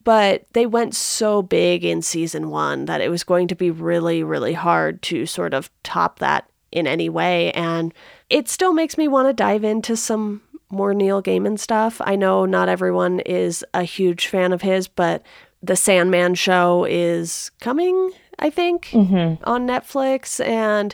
but 0.08 0.46
they 0.54 0.66
went 0.66 0.96
so 0.96 1.42
big 1.42 1.84
in 1.84 2.02
season 2.02 2.50
one 2.50 2.86
that 2.86 3.02
it 3.02 3.10
was 3.10 3.26
going 3.26 3.46
to 3.50 3.56
be 3.56 3.70
really, 3.70 4.24
really 4.24 4.54
hard 4.54 5.02
to 5.02 5.26
sort 5.26 5.54
of 5.54 5.70
top 5.84 6.20
that 6.20 6.50
in 6.72 6.88
any 6.88 7.10
way. 7.10 7.52
And 7.52 7.94
it 8.30 8.50
still 8.50 8.74
makes 8.74 8.98
me 8.98 9.08
want 9.08 9.28
to 9.28 9.34
dive 9.34 9.64
into 9.64 9.96
some 9.96 10.42
more 10.70 10.94
Neil 10.94 11.22
Gaiman 11.24 11.58
stuff. 11.58 12.02
I 12.04 12.16
know 12.16 12.46
not 12.46 12.70
everyone 12.70 13.22
is 13.22 13.64
a 13.74 13.84
huge 13.84 14.28
fan 14.28 14.52
of 14.52 14.62
his, 14.62 14.88
but 14.88 15.24
the 15.64 15.76
Sandman 15.76 16.36
show 16.36 16.86
is 16.86 17.52
coming, 17.62 18.12
I 18.40 18.50
think, 18.50 18.88
mm-hmm. 18.88 19.44
on 19.46 19.68
Netflix. 19.68 20.46
And 20.46 20.94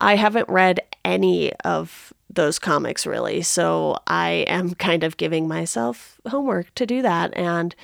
I 0.00 0.16
haven't 0.16 0.48
read 0.48 0.80
any 1.04 1.52
of 1.64 2.12
those 2.30 2.58
comics 2.58 3.06
really. 3.06 3.42
So 3.42 3.96
I 4.06 4.44
am 4.48 4.74
kind 4.74 5.04
of 5.04 5.16
giving 5.16 5.48
myself 5.48 6.20
homework 6.28 6.74
to 6.74 6.86
do 6.86 7.00
that. 7.02 7.34
And 7.36 7.74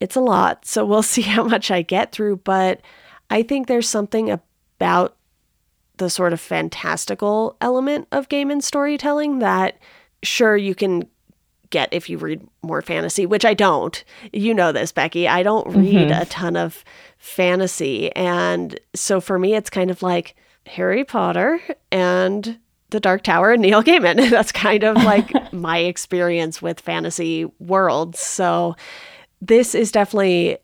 it's 0.00 0.16
a 0.16 0.20
lot. 0.20 0.64
So 0.64 0.84
we'll 0.84 1.02
see 1.14 1.22
how 1.22 1.44
much 1.44 1.70
I 1.70 1.82
get 1.82 2.12
through. 2.12 2.36
But 2.38 2.80
I 3.30 3.42
think 3.42 3.66
there's 3.66 3.88
something 3.88 4.30
about 4.30 5.16
the 5.96 6.10
sort 6.10 6.32
of 6.32 6.40
fantastical 6.40 7.56
element 7.60 8.08
of 8.12 8.28
Gaiman 8.28 8.62
storytelling 8.62 9.38
that 9.38 9.78
sure 10.22 10.56
you 10.56 10.74
can 10.74 11.08
get 11.70 11.88
if 11.92 12.08
you 12.08 12.18
read 12.18 12.46
more 12.62 12.82
fantasy, 12.82 13.26
which 13.26 13.44
I 13.44 13.54
don't. 13.54 14.04
You 14.32 14.54
know 14.54 14.72
this, 14.72 14.92
Becky. 14.92 15.26
I 15.28 15.42
don't 15.42 15.66
mm-hmm. 15.68 15.80
read 15.80 16.10
a 16.10 16.24
ton 16.26 16.56
of 16.56 16.84
fantasy. 17.18 18.14
And 18.14 18.78
so 18.94 19.20
for 19.20 19.38
me, 19.38 19.54
it's 19.54 19.70
kind 19.70 19.90
of 19.90 20.02
like 20.02 20.36
Harry 20.66 21.04
Potter 21.04 21.60
and 21.90 22.58
the 22.90 23.00
Dark 23.00 23.22
Tower 23.22 23.52
and 23.52 23.62
Neil 23.62 23.82
Gaiman. 23.82 24.30
That's 24.30 24.52
kind 24.52 24.84
of 24.84 24.96
like 24.96 25.52
my 25.52 25.78
experience 25.78 26.62
with 26.62 26.80
fantasy 26.80 27.44
worlds. 27.58 28.20
So 28.20 28.76
this 29.40 29.74
is 29.74 29.90
definitely 29.90 30.58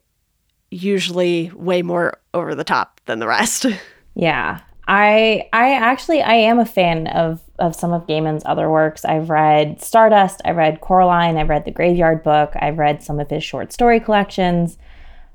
usually 0.70 1.50
way 1.54 1.82
more 1.82 2.18
over 2.32 2.54
the 2.54 2.64
top 2.64 3.00
than 3.06 3.18
the 3.18 3.26
rest. 3.26 3.66
Yeah. 4.16 4.60
I 4.90 5.48
I 5.52 5.74
actually 5.74 6.20
I 6.20 6.34
am 6.34 6.58
a 6.58 6.66
fan 6.66 7.06
of 7.06 7.40
of 7.60 7.76
some 7.76 7.92
of 7.92 8.08
Gaiman's 8.08 8.42
other 8.44 8.68
works. 8.68 9.04
I've 9.04 9.30
read 9.30 9.80
Stardust, 9.80 10.42
I've 10.44 10.56
read 10.56 10.80
Coraline, 10.80 11.36
I've 11.36 11.48
read 11.48 11.64
The 11.64 11.70
Graveyard 11.70 12.24
Book, 12.24 12.54
I've 12.56 12.78
read 12.78 13.00
some 13.00 13.20
of 13.20 13.30
his 13.30 13.44
short 13.44 13.72
story 13.72 14.00
collections. 14.00 14.78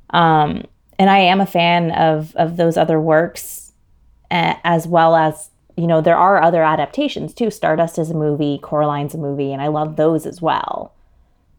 Um, 0.10 0.66
and 1.00 1.10
I 1.10 1.20
am 1.20 1.40
a 1.40 1.46
fan 1.46 1.92
of 1.92 2.36
of 2.36 2.58
those 2.58 2.76
other 2.76 3.00
works 3.00 3.72
as 4.30 4.88
well 4.88 5.16
as 5.16 5.52
you 5.78 5.88
know 5.88 6.02
there 6.02 6.18
are 6.18 6.42
other 6.42 6.62
adaptations 6.62 7.34
too. 7.34 7.50
Stardust 7.50 7.98
is 7.98 8.10
a 8.10 8.14
movie, 8.14 8.60
Coraline's 8.62 9.14
a 9.14 9.18
movie, 9.18 9.54
and 9.54 9.62
I 9.62 9.68
love 9.68 9.96
those 9.96 10.26
as 10.26 10.42
well. 10.42 10.94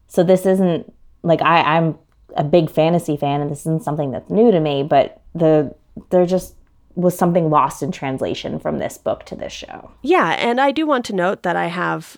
So 0.07 0.21
this 0.21 0.45
isn't 0.45 0.93
like 1.23 1.41
I 1.41 1.61
I'm 1.61 1.97
a 2.35 2.43
big 2.43 2.69
fantasy 2.69 3.17
fan 3.17 3.41
and 3.41 3.49
this 3.49 3.61
isn't 3.61 3.83
something 3.83 4.11
that's 4.11 4.29
new 4.29 4.51
to 4.51 4.59
me, 4.59 4.83
but 4.83 5.19
the 5.33 5.73
they're 6.11 6.27
just 6.27 6.53
was 6.97 7.15
something 7.15 7.51
lost 7.51 7.83
in 7.83 7.91
translation 7.91 8.57
from 8.57 8.79
this 8.79 8.97
book 8.97 9.23
to 9.25 9.35
this 9.35 9.53
show. 9.53 9.91
Yeah, 10.01 10.31
and 10.31 10.59
I 10.59 10.71
do 10.71 10.87
want 10.87 11.05
to 11.05 11.15
note 11.15 11.43
that 11.43 11.55
I 11.55 11.67
have 11.67 12.17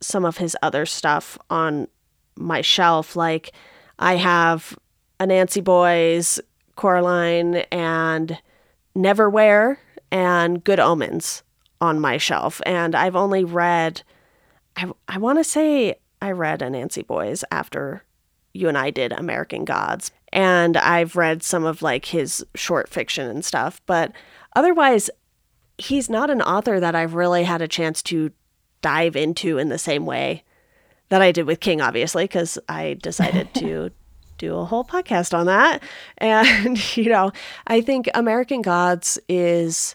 some 0.00 0.24
of 0.24 0.38
his 0.38 0.56
other 0.62 0.86
stuff 0.86 1.36
on 1.50 1.88
my 2.36 2.60
shelf. 2.60 3.16
Like 3.16 3.52
I 3.98 4.14
have 4.14 4.78
Anansi 5.18 5.62
Boys, 5.64 6.40
Coraline, 6.76 7.64
and 7.72 8.38
Neverwhere, 8.96 9.78
and 10.12 10.62
Good 10.62 10.78
Omens 10.78 11.42
on 11.80 11.98
my 11.98 12.16
shelf. 12.16 12.60
And 12.64 12.94
I've 12.94 13.16
only 13.16 13.42
read, 13.42 14.02
I, 14.76 14.92
I 15.08 15.18
want 15.18 15.38
to 15.40 15.44
say 15.44 15.96
I 16.22 16.30
read 16.30 16.60
Anansi 16.60 17.04
Boys 17.04 17.42
after 17.50 18.04
you 18.52 18.68
and 18.68 18.78
I 18.78 18.90
did 18.90 19.12
American 19.12 19.64
Gods. 19.64 20.12
And 20.34 20.76
I've 20.76 21.14
read 21.14 21.42
some 21.44 21.64
of 21.64 21.80
like 21.80 22.06
his 22.06 22.44
short 22.56 22.88
fiction 22.88 23.30
and 23.30 23.44
stuff, 23.44 23.80
but 23.86 24.12
otherwise 24.56 25.08
he's 25.78 26.10
not 26.10 26.28
an 26.28 26.42
author 26.42 26.80
that 26.80 26.94
I've 26.94 27.14
really 27.14 27.44
had 27.44 27.62
a 27.62 27.68
chance 27.68 28.02
to 28.02 28.32
dive 28.82 29.16
into 29.16 29.56
in 29.58 29.68
the 29.70 29.78
same 29.78 30.04
way 30.04 30.42
that 31.08 31.22
I 31.22 31.32
did 31.32 31.46
with 31.46 31.60
King 31.60 31.80
obviously 31.80 32.24
because 32.24 32.58
I 32.68 32.98
decided 33.00 33.54
to 33.54 33.90
do 34.38 34.56
a 34.56 34.64
whole 34.64 34.84
podcast 34.84 35.32
on 35.32 35.46
that. 35.46 35.82
And 36.18 36.96
you 36.96 37.08
know, 37.08 37.30
I 37.68 37.80
think 37.80 38.10
American 38.14 38.60
Gods 38.60 39.18
is 39.28 39.94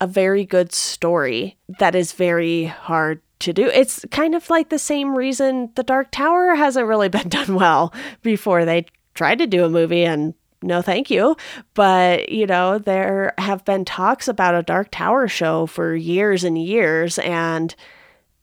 a 0.00 0.06
very 0.06 0.44
good 0.46 0.72
story 0.72 1.58
that 1.78 1.94
is 1.94 2.12
very 2.12 2.64
hard 2.64 3.20
to 3.40 3.52
do. 3.52 3.66
It's 3.66 4.04
kind 4.10 4.34
of 4.34 4.48
like 4.48 4.70
the 4.70 4.78
same 4.78 5.14
reason 5.14 5.70
The 5.74 5.82
Dark 5.82 6.10
Tower 6.10 6.54
hasn't 6.54 6.86
really 6.86 7.10
been 7.10 7.28
done 7.28 7.54
well 7.54 7.92
before 8.22 8.64
they 8.64 8.86
tried 9.14 9.38
to 9.38 9.46
do 9.46 9.64
a 9.64 9.70
movie 9.70 10.04
and 10.04 10.34
no 10.62 10.80
thank 10.82 11.10
you. 11.10 11.36
But, 11.74 12.30
you 12.30 12.46
know, 12.46 12.78
there 12.78 13.34
have 13.38 13.64
been 13.64 13.84
talks 13.84 14.28
about 14.28 14.54
a 14.54 14.62
Dark 14.62 14.88
Tower 14.90 15.28
show 15.28 15.66
for 15.66 15.94
years 15.94 16.42
and 16.44 16.56
years 16.58 17.18
and 17.18 17.74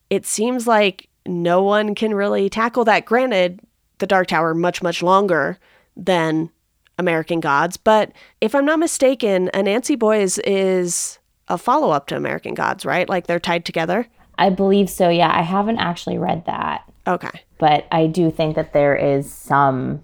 it 0.10 0.26
seems 0.26 0.68
like 0.68 1.08
no 1.26 1.64
one 1.64 1.96
can 1.96 2.14
really 2.14 2.50
tackle 2.50 2.84
that. 2.86 3.06
Granted, 3.06 3.60
The 4.00 4.08
Dark 4.08 4.28
Tower 4.28 4.54
much 4.54 4.82
much 4.84 5.02
longer 5.02 5.58
than 5.96 6.50
American 6.98 7.40
Gods, 7.40 7.78
but 7.78 8.12
if 8.42 8.54
I'm 8.54 8.66
not 8.66 8.78
mistaken, 8.80 9.50
Anansi 9.54 9.98
Boys 9.98 10.38
is 10.40 11.18
a 11.48 11.58
follow 11.58 11.90
up 11.92 12.08
to 12.08 12.16
American 12.16 12.54
Gods, 12.54 12.86
right? 12.86 13.10
Like 13.10 13.26
they're 13.28 13.40
tied 13.40 13.66
together. 13.66 14.08
I 14.38 14.50
believe 14.50 14.90
so. 14.90 15.10
Yeah, 15.10 15.32
I 15.34 15.42
haven't 15.42 15.80
actually 15.80 16.18
read 16.18 16.46
that, 16.46 16.84
Okay. 17.08 17.42
but 17.58 17.88
I 17.92 18.08
do 18.08 18.30
think 18.32 18.56
that 18.56 18.74
there 18.74 18.96
is 18.96 19.32
some 19.32 20.04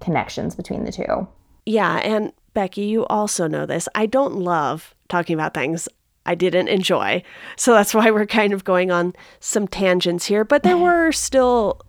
connections 0.00 0.54
between 0.54 0.84
the 0.84 0.92
two. 0.92 1.28
Yeah, 1.66 1.96
and 1.96 2.32
Becky, 2.54 2.82
you 2.82 3.04
also 3.06 3.46
know 3.46 3.66
this. 3.66 3.88
I 3.94 4.06
don't 4.06 4.34
love 4.34 4.94
talking 5.08 5.34
about 5.34 5.54
things 5.54 5.88
I 6.26 6.34
didn't 6.34 6.68
enjoy. 6.68 7.22
So 7.56 7.72
that's 7.72 7.94
why 7.94 8.10
we're 8.10 8.26
kind 8.26 8.52
of 8.52 8.64
going 8.64 8.90
on 8.90 9.14
some 9.40 9.68
tangents 9.68 10.26
here, 10.26 10.44
but 10.44 10.62
there 10.62 10.78
were 10.78 11.12
still 11.12 11.80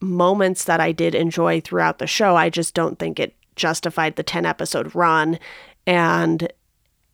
moments 0.00 0.64
that 0.64 0.80
I 0.80 0.92
did 0.92 1.14
enjoy 1.14 1.60
throughout 1.60 1.98
the 1.98 2.06
show. 2.06 2.36
I 2.36 2.50
just 2.50 2.74
don't 2.74 2.98
think 2.98 3.20
it 3.20 3.36
justified 3.54 4.16
the 4.16 4.22
10 4.22 4.46
episode 4.46 4.94
run 4.94 5.38
and 5.86 6.50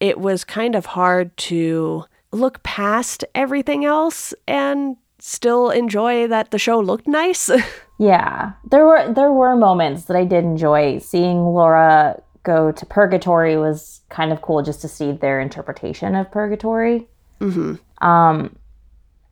it 0.00 0.19
was 0.19 0.45
kind 0.45 0.75
of 0.75 0.87
hard 0.87 1.37
to 1.37 2.05
look 2.31 2.62
past 2.62 3.25
everything 3.35 3.85
else 3.85 4.33
and 4.47 4.97
still 5.19 5.71
enjoy 5.71 6.27
that 6.29 6.51
the 6.51 6.59
show 6.59 6.79
looked 6.81 7.07
nice. 7.07 7.51
Yeah, 8.01 8.53
there 8.71 8.87
were 8.87 9.13
there 9.13 9.33
were 9.33 9.57
moments 9.57 10.05
that 10.05 10.17
I 10.17 10.25
did 10.25 10.45
enjoy. 10.45 10.99
Seeing 11.01 11.43
Laura 11.43 12.23
go 12.45 12.71
to 12.71 12.87
purgatory 12.87 13.57
was 13.59 14.03
kind 14.09 14.31
of 14.31 14.41
cool, 14.41 14.63
just 14.63 14.81
to 14.83 14.89
see 14.89 15.11
their 15.11 15.41
interpretation 15.41 16.15
of 16.15 16.31
purgatory. 16.31 17.09
hmm 17.41 17.75
Um, 18.01 18.55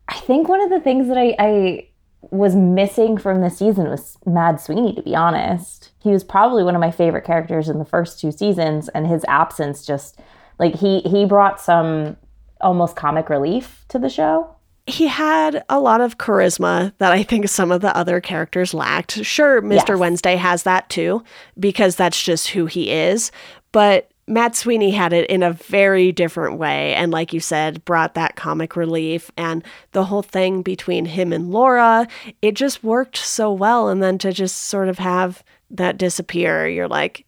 I 0.09 0.15
think 0.19 0.49
one 0.49 0.59
of 0.59 0.69
the 0.69 0.81
things 0.81 1.07
that 1.07 1.17
I, 1.17 1.33
I 1.39 1.87
was 2.19 2.57
missing 2.57 3.17
from 3.17 3.39
the 3.39 3.49
season 3.49 3.87
was 3.89 4.17
Mad 4.25 4.59
Sweeney. 4.59 4.93
To 4.95 5.01
be 5.01 5.15
honest, 5.15 5.91
he 5.99 6.09
was 6.11 6.25
probably 6.25 6.65
one 6.65 6.75
of 6.75 6.81
my 6.81 6.91
favorite 6.91 7.23
characters 7.23 7.69
in 7.69 7.79
the 7.79 7.85
first 7.85 8.19
two 8.19 8.33
seasons, 8.33 8.89
and 8.89 9.07
his 9.07 9.23
absence 9.29 9.85
just 9.85 10.19
like 10.59 10.75
he 10.75 10.99
he 11.01 11.23
brought 11.23 11.61
some 11.61 12.17
almost 12.59 12.97
comic 12.97 13.29
relief 13.29 13.85
to 13.87 13.97
the 13.97 14.09
show. 14.09 14.53
He 14.87 15.07
had 15.07 15.63
a 15.69 15.79
lot 15.79 15.99
of 16.01 16.17
charisma 16.17 16.93
that 16.97 17.11
I 17.11 17.21
think 17.23 17.49
some 17.49 17.71
of 17.71 17.81
the 17.81 17.95
other 17.95 18.21
characters 18.21 18.73
lacked. 18.73 19.23
Sure, 19.25 19.61
Mr. 19.61 19.89
Yes. 19.89 19.99
Wednesday 19.99 20.35
has 20.37 20.63
that 20.63 20.89
too, 20.89 21.23
because 21.59 21.95
that's 21.97 22.23
just 22.23 22.47
who 22.49 22.65
he 22.67 22.89
is. 22.89 23.31
But 23.73 24.09
Mad 24.29 24.55
Sweeney 24.55 24.91
had 24.91 25.13
it 25.13 25.29
in 25.29 25.43
a 25.43 25.53
very 25.53 26.11
different 26.11 26.57
way. 26.57 26.93
And 26.95 27.11
like 27.11 27.31
you 27.33 27.39
said, 27.39 27.83
brought 27.85 28.13
that 28.15 28.35
comic 28.35 28.75
relief 28.75 29.29
and 29.37 29.63
the 29.91 30.05
whole 30.05 30.21
thing 30.21 30.61
between 30.61 31.05
him 31.05 31.31
and 31.31 31.51
Laura, 31.51 32.07
it 32.41 32.53
just 32.53 32.83
worked 32.83 33.17
so 33.17 33.51
well. 33.53 33.89
And 33.89 34.01
then 34.03 34.17
to 34.19 34.31
just 34.33 34.55
sort 34.63 34.89
of 34.89 34.99
have 34.99 35.43
that 35.71 35.97
disappear, 35.97 36.67
you're 36.67 36.87
like, 36.89 37.25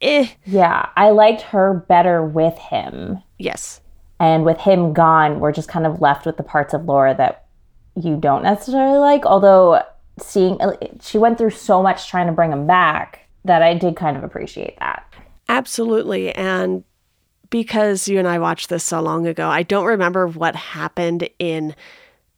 eh, 0.00 0.28
Yeah, 0.44 0.88
I 0.96 1.10
liked 1.10 1.42
her 1.42 1.84
better 1.88 2.24
with 2.24 2.56
him. 2.58 3.22
yes. 3.38 3.80
And 4.20 4.44
with 4.44 4.58
him 4.58 4.92
gone, 4.92 5.40
we're 5.40 5.52
just 5.52 5.68
kind 5.68 5.86
of 5.86 6.00
left 6.00 6.24
with 6.26 6.36
the 6.36 6.42
parts 6.42 6.72
of 6.72 6.84
Laura 6.84 7.14
that 7.16 7.46
you 7.96 8.16
don't 8.16 8.42
necessarily 8.42 8.98
like. 8.98 9.26
Although 9.26 9.82
seeing 10.18 10.60
uh, 10.60 10.76
she 11.00 11.18
went 11.18 11.38
through 11.38 11.50
so 11.50 11.82
much 11.82 12.08
trying 12.08 12.26
to 12.26 12.32
bring 12.32 12.52
him 12.52 12.66
back 12.66 13.20
that 13.44 13.62
I 13.62 13.74
did 13.74 13.96
kind 13.96 14.16
of 14.16 14.24
appreciate 14.24 14.78
that. 14.78 15.12
Absolutely. 15.48 16.32
And 16.32 16.84
because 17.50 18.08
you 18.08 18.18
and 18.18 18.26
I 18.26 18.38
watched 18.38 18.68
this 18.68 18.84
so 18.84 19.00
long 19.00 19.26
ago, 19.26 19.48
I 19.48 19.62
don't 19.62 19.84
remember 19.84 20.26
what 20.26 20.56
happened 20.56 21.28
in 21.38 21.74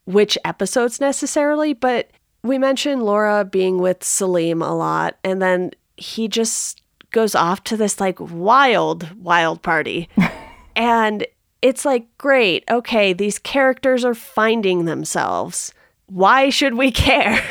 which 0.04 0.38
episodes 0.44 1.00
necessarily, 1.00 1.72
but 1.72 2.10
we 2.42 2.58
mentioned 2.58 3.02
Laura 3.02 3.44
being 3.44 3.78
with 3.78 4.04
Salim 4.04 4.62
a 4.62 4.74
lot, 4.74 5.16
and 5.24 5.42
then 5.42 5.72
he 5.96 6.28
just 6.28 6.82
goes 7.10 7.34
off 7.34 7.64
to 7.64 7.76
this 7.76 8.00
like 8.00 8.18
wild, 8.20 9.14
wild 9.16 9.62
party. 9.62 10.08
and 10.76 11.26
it's 11.62 11.84
like, 11.84 12.06
great, 12.18 12.64
okay, 12.70 13.12
these 13.12 13.38
characters 13.38 14.04
are 14.04 14.14
finding 14.14 14.84
themselves. 14.84 15.72
Why 16.06 16.50
should 16.50 16.74
we 16.74 16.90
care? 16.92 17.42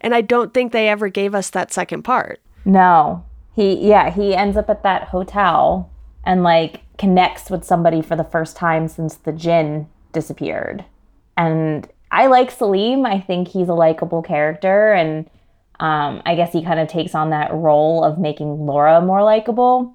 and 0.00 0.14
I 0.14 0.20
don't 0.20 0.52
think 0.52 0.72
they 0.72 0.88
ever 0.88 1.08
gave 1.08 1.34
us 1.34 1.50
that 1.50 1.72
second 1.72 2.02
part. 2.02 2.40
No. 2.64 3.24
He 3.54 3.88
yeah, 3.88 4.10
he 4.10 4.36
ends 4.36 4.56
up 4.56 4.70
at 4.70 4.84
that 4.84 5.08
hotel 5.08 5.90
and 6.24 6.42
like 6.44 6.82
connects 6.96 7.50
with 7.50 7.64
somebody 7.64 8.02
for 8.02 8.14
the 8.14 8.24
first 8.24 8.56
time 8.56 8.86
since 8.86 9.16
the 9.16 9.32
Jinn 9.32 9.88
disappeared. 10.12 10.84
And 11.36 11.88
I 12.10 12.26
like 12.26 12.50
Salim. 12.50 13.04
I 13.04 13.20
think 13.20 13.48
he's 13.48 13.68
a 13.68 13.74
likable 13.74 14.22
character 14.22 14.92
and 14.92 15.28
um, 15.80 16.22
I 16.26 16.34
guess 16.34 16.52
he 16.52 16.62
kind 16.62 16.80
of 16.80 16.88
takes 16.88 17.14
on 17.14 17.30
that 17.30 17.52
role 17.52 18.04
of 18.04 18.18
making 18.18 18.66
Laura 18.66 19.00
more 19.00 19.22
likable. 19.22 19.94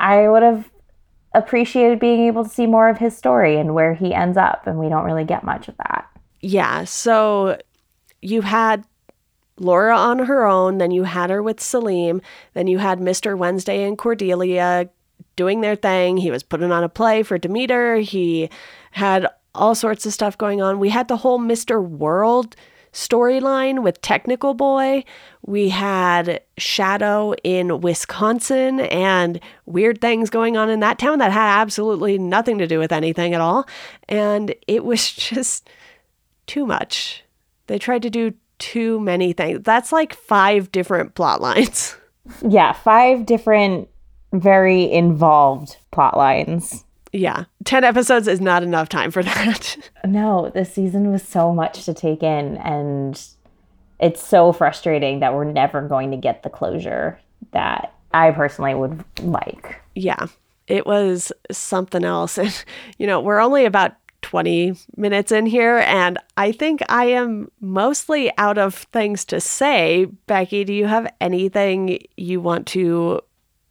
I 0.00 0.28
would 0.28 0.42
have 0.42 0.68
appreciated 1.34 1.98
being 1.98 2.26
able 2.26 2.44
to 2.44 2.50
see 2.50 2.66
more 2.66 2.88
of 2.88 2.98
his 2.98 3.16
story 3.16 3.58
and 3.58 3.74
where 3.74 3.94
he 3.94 4.14
ends 4.14 4.36
up, 4.36 4.66
and 4.66 4.78
we 4.78 4.88
don't 4.88 5.04
really 5.04 5.24
get 5.24 5.44
much 5.44 5.68
of 5.68 5.76
that. 5.78 6.08
Yeah. 6.40 6.84
So 6.84 7.58
you 8.22 8.42
had 8.42 8.84
Laura 9.58 9.96
on 9.96 10.20
her 10.20 10.46
own, 10.46 10.78
then 10.78 10.90
you 10.90 11.04
had 11.04 11.30
her 11.30 11.42
with 11.42 11.60
Salim, 11.60 12.20
then 12.54 12.66
you 12.66 12.78
had 12.78 13.00
Mr. 13.00 13.36
Wednesday 13.36 13.84
and 13.84 13.96
Cordelia 13.96 14.88
doing 15.34 15.60
their 15.60 15.76
thing. 15.76 16.16
He 16.16 16.30
was 16.30 16.42
putting 16.42 16.72
on 16.72 16.84
a 16.84 16.88
play 16.88 17.22
for 17.22 17.38
Demeter. 17.38 17.96
He 17.96 18.50
had 18.90 19.26
all 19.54 19.74
sorts 19.74 20.06
of 20.06 20.12
stuff 20.12 20.36
going 20.36 20.60
on. 20.60 20.78
We 20.78 20.90
had 20.90 21.08
the 21.08 21.16
whole 21.16 21.38
Mr. 21.38 21.82
World 21.82 22.56
storyline 22.96 23.82
with 23.82 24.00
Technical 24.00 24.54
Boy. 24.54 25.04
We 25.42 25.68
had 25.68 26.40
Shadow 26.56 27.34
in 27.44 27.82
Wisconsin 27.82 28.80
and 28.80 29.38
weird 29.66 30.00
things 30.00 30.30
going 30.30 30.56
on 30.56 30.70
in 30.70 30.80
that 30.80 30.98
town 30.98 31.18
that 31.18 31.30
had 31.30 31.60
absolutely 31.60 32.16
nothing 32.18 32.56
to 32.58 32.66
do 32.66 32.78
with 32.78 32.92
anything 32.92 33.34
at 33.34 33.40
all. 33.40 33.68
And 34.08 34.54
it 34.66 34.84
was 34.84 35.10
just 35.12 35.68
too 36.46 36.64
much. 36.64 37.22
They 37.66 37.78
tried 37.78 38.02
to 38.02 38.10
do 38.10 38.32
too 38.58 38.98
many 38.98 39.34
things. 39.34 39.60
That's 39.62 39.92
like 39.92 40.14
five 40.14 40.72
different 40.72 41.14
plot 41.14 41.40
lines. 41.40 41.96
Yeah, 42.42 42.72
five 42.72 43.24
different, 43.24 43.88
very 44.32 44.90
involved 44.90 45.76
plot 45.92 46.16
lines. 46.16 46.84
Yeah. 47.16 47.44
10 47.64 47.84
episodes 47.84 48.28
is 48.28 48.40
not 48.40 48.62
enough 48.62 48.88
time 48.88 49.10
for 49.10 49.22
that. 49.22 49.76
No, 50.06 50.50
the 50.54 50.64
season 50.64 51.10
was 51.10 51.22
so 51.22 51.52
much 51.52 51.84
to 51.84 51.92
take 51.94 52.22
in, 52.22 52.56
and 52.58 53.20
it's 53.98 54.24
so 54.24 54.52
frustrating 54.52 55.18
that 55.20 55.34
we're 55.34 55.44
never 55.44 55.82
going 55.82 56.12
to 56.12 56.16
get 56.16 56.42
the 56.44 56.50
closure 56.50 57.18
that 57.52 57.92
I 58.14 58.30
personally 58.30 58.74
would 58.74 59.04
like. 59.22 59.80
yeah. 59.94 60.26
It 60.68 60.84
was 60.84 61.32
something 61.52 62.04
else. 62.04 62.38
And, 62.38 62.64
you 62.98 63.06
know, 63.06 63.20
we're 63.20 63.38
only 63.40 63.66
about 63.66 63.92
20 64.22 64.74
minutes 64.96 65.30
in 65.30 65.46
here, 65.46 65.78
and 65.86 66.18
I 66.36 66.50
think 66.50 66.80
I 66.88 67.04
am 67.06 67.50
mostly 67.60 68.32
out 68.38 68.58
of 68.58 68.74
things 68.74 69.24
to 69.26 69.40
say. 69.40 70.06
Becky, 70.26 70.64
do 70.64 70.72
you 70.72 70.86
have 70.86 71.12
anything 71.20 71.98
you 72.16 72.40
want 72.40 72.66
to 72.68 73.20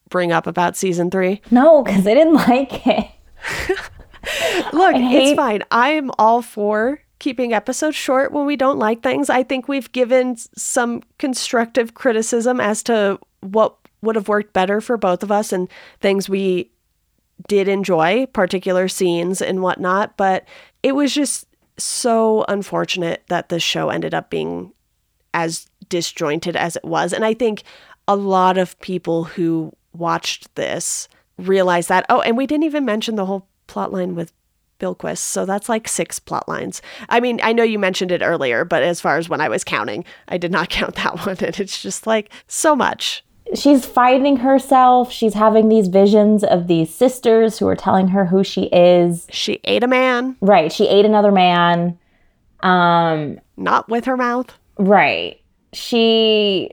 bring 0.09 0.31
up 0.31 0.47
about 0.47 0.77
season 0.77 1.11
three? 1.11 1.41
No, 1.51 1.83
because 1.83 2.07
I 2.07 2.13
didn't 2.13 2.33
like 2.47 2.87
it. 2.87 3.07
Look, 4.73 4.95
hate- 4.95 5.29
it's 5.29 5.35
fine. 5.35 5.63
I'm 5.71 6.11
all 6.17 6.41
for 6.41 6.99
keeping 7.19 7.53
episodes 7.53 7.95
short 7.95 8.31
when 8.31 8.45
we 8.45 8.55
don't 8.55 8.79
like 8.79 9.01
things. 9.01 9.29
I 9.29 9.43
think 9.43 9.67
we've 9.67 9.91
given 9.91 10.35
some 10.57 11.01
constructive 11.17 11.93
criticism 11.93 12.59
as 12.59 12.83
to 12.83 13.19
what 13.41 13.75
would 14.01 14.15
have 14.15 14.27
worked 14.27 14.53
better 14.53 14.81
for 14.81 14.97
both 14.97 15.23
of 15.23 15.31
us 15.31 15.51
and 15.51 15.69
things 16.01 16.29
we 16.29 16.71
did 17.47 17.67
enjoy, 17.67 18.25
particular 18.27 18.87
scenes 18.87 19.41
and 19.41 19.61
whatnot. 19.61 20.17
But 20.17 20.45
it 20.83 20.93
was 20.93 21.13
just 21.13 21.47
so 21.77 22.45
unfortunate 22.47 23.23
that 23.29 23.49
the 23.49 23.59
show 23.59 23.89
ended 23.89 24.13
up 24.13 24.29
being 24.29 24.73
as 25.33 25.67
disjointed 25.89 26.55
as 26.55 26.75
it 26.75 26.85
was. 26.85 27.13
And 27.13 27.25
I 27.25 27.33
think 27.33 27.63
a 28.07 28.15
lot 28.15 28.57
of 28.57 28.79
people 28.79 29.23
who 29.25 29.73
watched 29.93 30.53
this 30.55 31.07
realized 31.37 31.89
that. 31.89 32.05
Oh, 32.09 32.21
and 32.21 32.37
we 32.37 32.47
didn't 32.47 32.63
even 32.63 32.85
mention 32.85 33.15
the 33.15 33.25
whole 33.25 33.47
plot 33.67 33.91
line 33.91 34.15
with 34.15 34.31
Bilquis. 34.79 35.17
So 35.17 35.45
that's 35.45 35.69
like 35.69 35.87
six 35.87 36.19
plot 36.19 36.47
lines. 36.47 36.81
I 37.09 37.19
mean, 37.19 37.39
I 37.43 37.53
know 37.53 37.63
you 37.63 37.79
mentioned 37.79 38.11
it 38.11 38.21
earlier, 38.21 38.65
but 38.65 38.83
as 38.83 39.01
far 39.01 39.17
as 39.17 39.29
when 39.29 39.41
I 39.41 39.49
was 39.49 39.63
counting, 39.63 40.05
I 40.27 40.37
did 40.37 40.51
not 40.51 40.69
count 40.69 40.95
that 40.95 41.25
one. 41.25 41.37
And 41.39 41.59
it's 41.59 41.81
just 41.81 42.07
like 42.07 42.29
so 42.47 42.75
much. 42.75 43.23
She's 43.53 43.85
finding 43.85 44.37
herself. 44.37 45.11
She's 45.11 45.35
having 45.35 45.69
these 45.69 45.87
visions 45.87 46.43
of 46.43 46.67
these 46.67 46.93
sisters 46.93 47.59
who 47.59 47.67
are 47.67 47.75
telling 47.75 48.07
her 48.07 48.25
who 48.25 48.43
she 48.43 48.63
is. 48.63 49.27
She 49.29 49.59
ate 49.65 49.83
a 49.83 49.87
man. 49.87 50.35
Right. 50.41 50.71
She 50.71 50.87
ate 50.87 51.05
another 51.05 51.31
man. 51.31 51.99
Um, 52.61 53.39
not 53.55 53.87
with 53.87 54.05
her 54.05 54.17
mouth. 54.17 54.51
Right. 54.79 55.39
She 55.73 56.71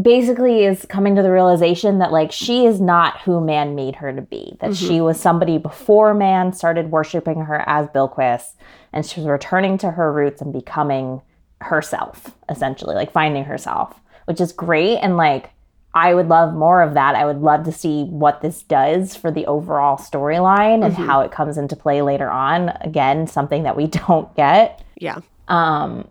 basically 0.00 0.64
is 0.64 0.86
coming 0.86 1.14
to 1.16 1.22
the 1.22 1.30
realization 1.30 1.98
that 1.98 2.12
like 2.12 2.32
she 2.32 2.64
is 2.64 2.80
not 2.80 3.20
who 3.20 3.44
man 3.44 3.74
made 3.74 3.96
her 3.96 4.10
to 4.12 4.22
be 4.22 4.56
that 4.60 4.70
mm-hmm. 4.70 4.88
she 4.88 5.00
was 5.02 5.20
somebody 5.20 5.58
before 5.58 6.14
man 6.14 6.52
started 6.52 6.90
worshiping 6.90 7.42
her 7.42 7.62
as 7.68 7.86
bilquis 7.88 8.54
and 8.92 9.04
she 9.04 9.20
was 9.20 9.28
returning 9.28 9.76
to 9.76 9.90
her 9.90 10.10
roots 10.10 10.40
and 10.40 10.52
becoming 10.52 11.20
herself 11.60 12.34
essentially 12.48 12.94
like 12.94 13.12
finding 13.12 13.44
herself 13.44 14.00
which 14.24 14.40
is 14.40 14.50
great 14.50 14.96
and 14.98 15.18
like 15.18 15.50
i 15.92 16.14
would 16.14 16.28
love 16.28 16.54
more 16.54 16.80
of 16.80 16.94
that 16.94 17.14
i 17.14 17.26
would 17.26 17.42
love 17.42 17.64
to 17.64 17.72
see 17.72 18.04
what 18.04 18.40
this 18.40 18.62
does 18.62 19.14
for 19.14 19.30
the 19.30 19.44
overall 19.44 19.98
storyline 19.98 20.80
mm-hmm. 20.80 20.84
and 20.84 20.94
how 20.94 21.20
it 21.20 21.30
comes 21.30 21.58
into 21.58 21.76
play 21.76 22.00
later 22.00 22.30
on 22.30 22.70
again 22.80 23.26
something 23.26 23.64
that 23.64 23.76
we 23.76 23.86
don't 24.06 24.34
get 24.36 24.82
yeah 24.96 25.18
um 25.48 26.08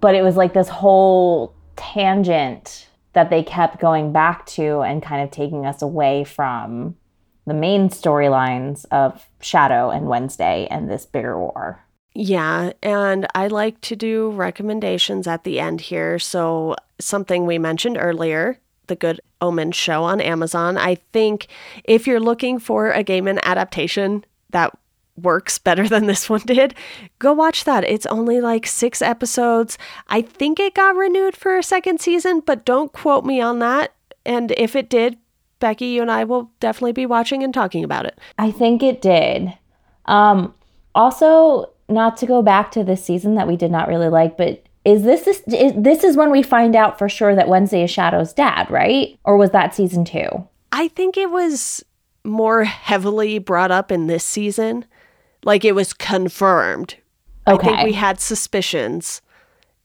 but 0.00 0.16
it 0.16 0.22
was 0.22 0.36
like 0.36 0.52
this 0.52 0.68
whole 0.68 1.54
tangent 1.76 2.85
that 3.16 3.30
they 3.30 3.42
kept 3.42 3.80
going 3.80 4.12
back 4.12 4.44
to 4.44 4.82
and 4.82 5.02
kind 5.02 5.22
of 5.22 5.30
taking 5.30 5.64
us 5.64 5.80
away 5.80 6.22
from 6.22 6.94
the 7.46 7.54
main 7.54 7.88
storylines 7.88 8.84
of 8.90 9.26
Shadow 9.40 9.88
and 9.88 10.06
Wednesday 10.06 10.68
and 10.70 10.90
this 10.90 11.06
bigger 11.06 11.40
war. 11.40 11.82
Yeah, 12.14 12.72
and 12.82 13.26
I 13.34 13.46
like 13.46 13.80
to 13.82 13.96
do 13.96 14.32
recommendations 14.32 15.26
at 15.26 15.44
the 15.44 15.58
end 15.58 15.80
here. 15.80 16.18
So, 16.18 16.76
something 16.98 17.46
we 17.46 17.58
mentioned 17.58 17.96
earlier, 17.98 18.60
the 18.86 18.96
Good 18.96 19.22
Omens 19.40 19.76
show 19.76 20.02
on 20.04 20.20
Amazon. 20.20 20.76
I 20.76 20.96
think 21.14 21.46
if 21.84 22.06
you're 22.06 22.20
looking 22.20 22.58
for 22.58 22.90
a 22.90 23.02
Gaiman 23.02 23.40
adaptation 23.44 24.26
that 24.50 24.76
works 25.16 25.58
better 25.58 25.88
than 25.88 26.06
this 26.06 26.28
one 26.28 26.42
did, 26.44 26.74
go 27.18 27.32
watch 27.32 27.64
that. 27.64 27.84
It's 27.84 28.06
only 28.06 28.40
like 28.40 28.66
six 28.66 29.00
episodes. 29.00 29.78
I 30.08 30.22
think 30.22 30.60
it 30.60 30.74
got 30.74 30.96
renewed 30.96 31.36
for 31.36 31.56
a 31.56 31.62
second 31.62 32.00
season, 32.00 32.40
but 32.40 32.64
don't 32.64 32.92
quote 32.92 33.24
me 33.24 33.40
on 33.40 33.58
that. 33.60 33.94
And 34.24 34.52
if 34.56 34.76
it 34.76 34.88
did, 34.88 35.18
Becky, 35.58 35.86
you 35.86 36.02
and 36.02 36.10
I 36.10 36.24
will 36.24 36.50
definitely 36.60 36.92
be 36.92 37.06
watching 37.06 37.42
and 37.42 37.54
talking 37.54 37.84
about 37.84 38.06
it. 38.06 38.18
I 38.38 38.50
think 38.50 38.82
it 38.82 39.00
did. 39.00 39.52
Um, 40.04 40.54
also, 40.94 41.70
not 41.88 42.16
to 42.18 42.26
go 42.26 42.42
back 42.42 42.70
to 42.72 42.84
this 42.84 43.04
season 43.04 43.34
that 43.36 43.48
we 43.48 43.56
did 43.56 43.70
not 43.70 43.88
really 43.88 44.08
like, 44.08 44.36
but 44.36 44.62
is 44.84 45.02
this 45.02 45.22
this 45.22 45.42
is, 45.48 45.72
this 45.76 46.04
is 46.04 46.16
when 46.16 46.30
we 46.30 46.42
find 46.42 46.76
out 46.76 46.98
for 46.98 47.08
sure 47.08 47.34
that 47.34 47.48
Wednesday 47.48 47.82
is 47.82 47.90
Shadow's 47.90 48.32
dad, 48.32 48.70
right? 48.70 49.18
Or 49.24 49.36
was 49.36 49.50
that 49.50 49.74
season 49.74 50.04
two? 50.04 50.28
I 50.72 50.88
think 50.88 51.16
it 51.16 51.30
was 51.30 51.84
more 52.24 52.64
heavily 52.64 53.38
brought 53.38 53.70
up 53.70 53.90
in 53.90 54.06
this 54.06 54.24
season. 54.24 54.84
Like 55.44 55.64
it 55.64 55.74
was 55.74 55.92
confirmed. 55.92 56.96
Okay. 57.48 57.68
I 57.68 57.70
think 57.70 57.84
we 57.84 57.92
had 57.92 58.20
suspicions 58.20 59.22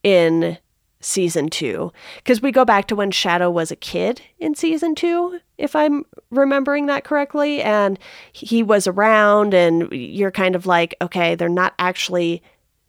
in 0.04 0.58
season 1.00 1.50
two 1.50 1.92
because 2.18 2.42
we 2.42 2.52
go 2.52 2.64
back 2.64 2.88
to 2.88 2.96
when 2.96 3.12
Shadow 3.12 3.50
was 3.50 3.72
a 3.72 3.76
kid 3.76 4.22
in 4.40 4.56
season 4.56 4.96
two, 4.96 5.40
if 5.58 5.76
I'm 5.76 6.06
remembering 6.30 6.86
that 6.88 7.04
correctly. 7.04 7.62
And 7.62 8.00
he 8.32 8.64
was 8.64 8.88
around, 8.88 9.54
and 9.54 9.92
you're 9.92 10.32
kind 10.32 10.56
of 10.56 10.66
like, 10.66 10.96
okay, 11.02 11.36
they're 11.36 11.50
not 11.50 11.74
actually 11.80 12.42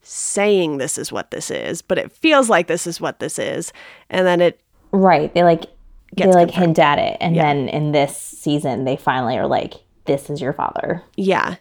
saying 0.02 0.78
this 0.78 0.98
is 0.98 1.12
what 1.12 1.30
this 1.30 1.50
is, 1.50 1.82
but 1.82 1.98
it 1.98 2.12
feels 2.12 2.48
like 2.48 2.66
this 2.66 2.86
is 2.86 3.00
what 3.00 3.18
this 3.18 3.38
is. 3.38 3.72
And 4.10 4.26
then 4.26 4.40
it. 4.40 4.60
Right. 4.92 5.32
They 5.32 5.42
like. 5.42 5.64
They 6.14 6.26
like 6.26 6.48
confirmed. 6.48 6.76
hint 6.76 6.78
at 6.78 6.98
it. 6.98 7.16
And 7.22 7.34
yeah. 7.34 7.44
then 7.44 7.70
in 7.70 7.92
this 7.92 8.14
season, 8.14 8.84
they 8.84 8.96
finally 8.96 9.38
are 9.38 9.46
like, 9.46 9.74
this 10.04 10.28
is 10.28 10.42
your 10.42 10.52
father. 10.52 11.02
Yeah 11.16 11.56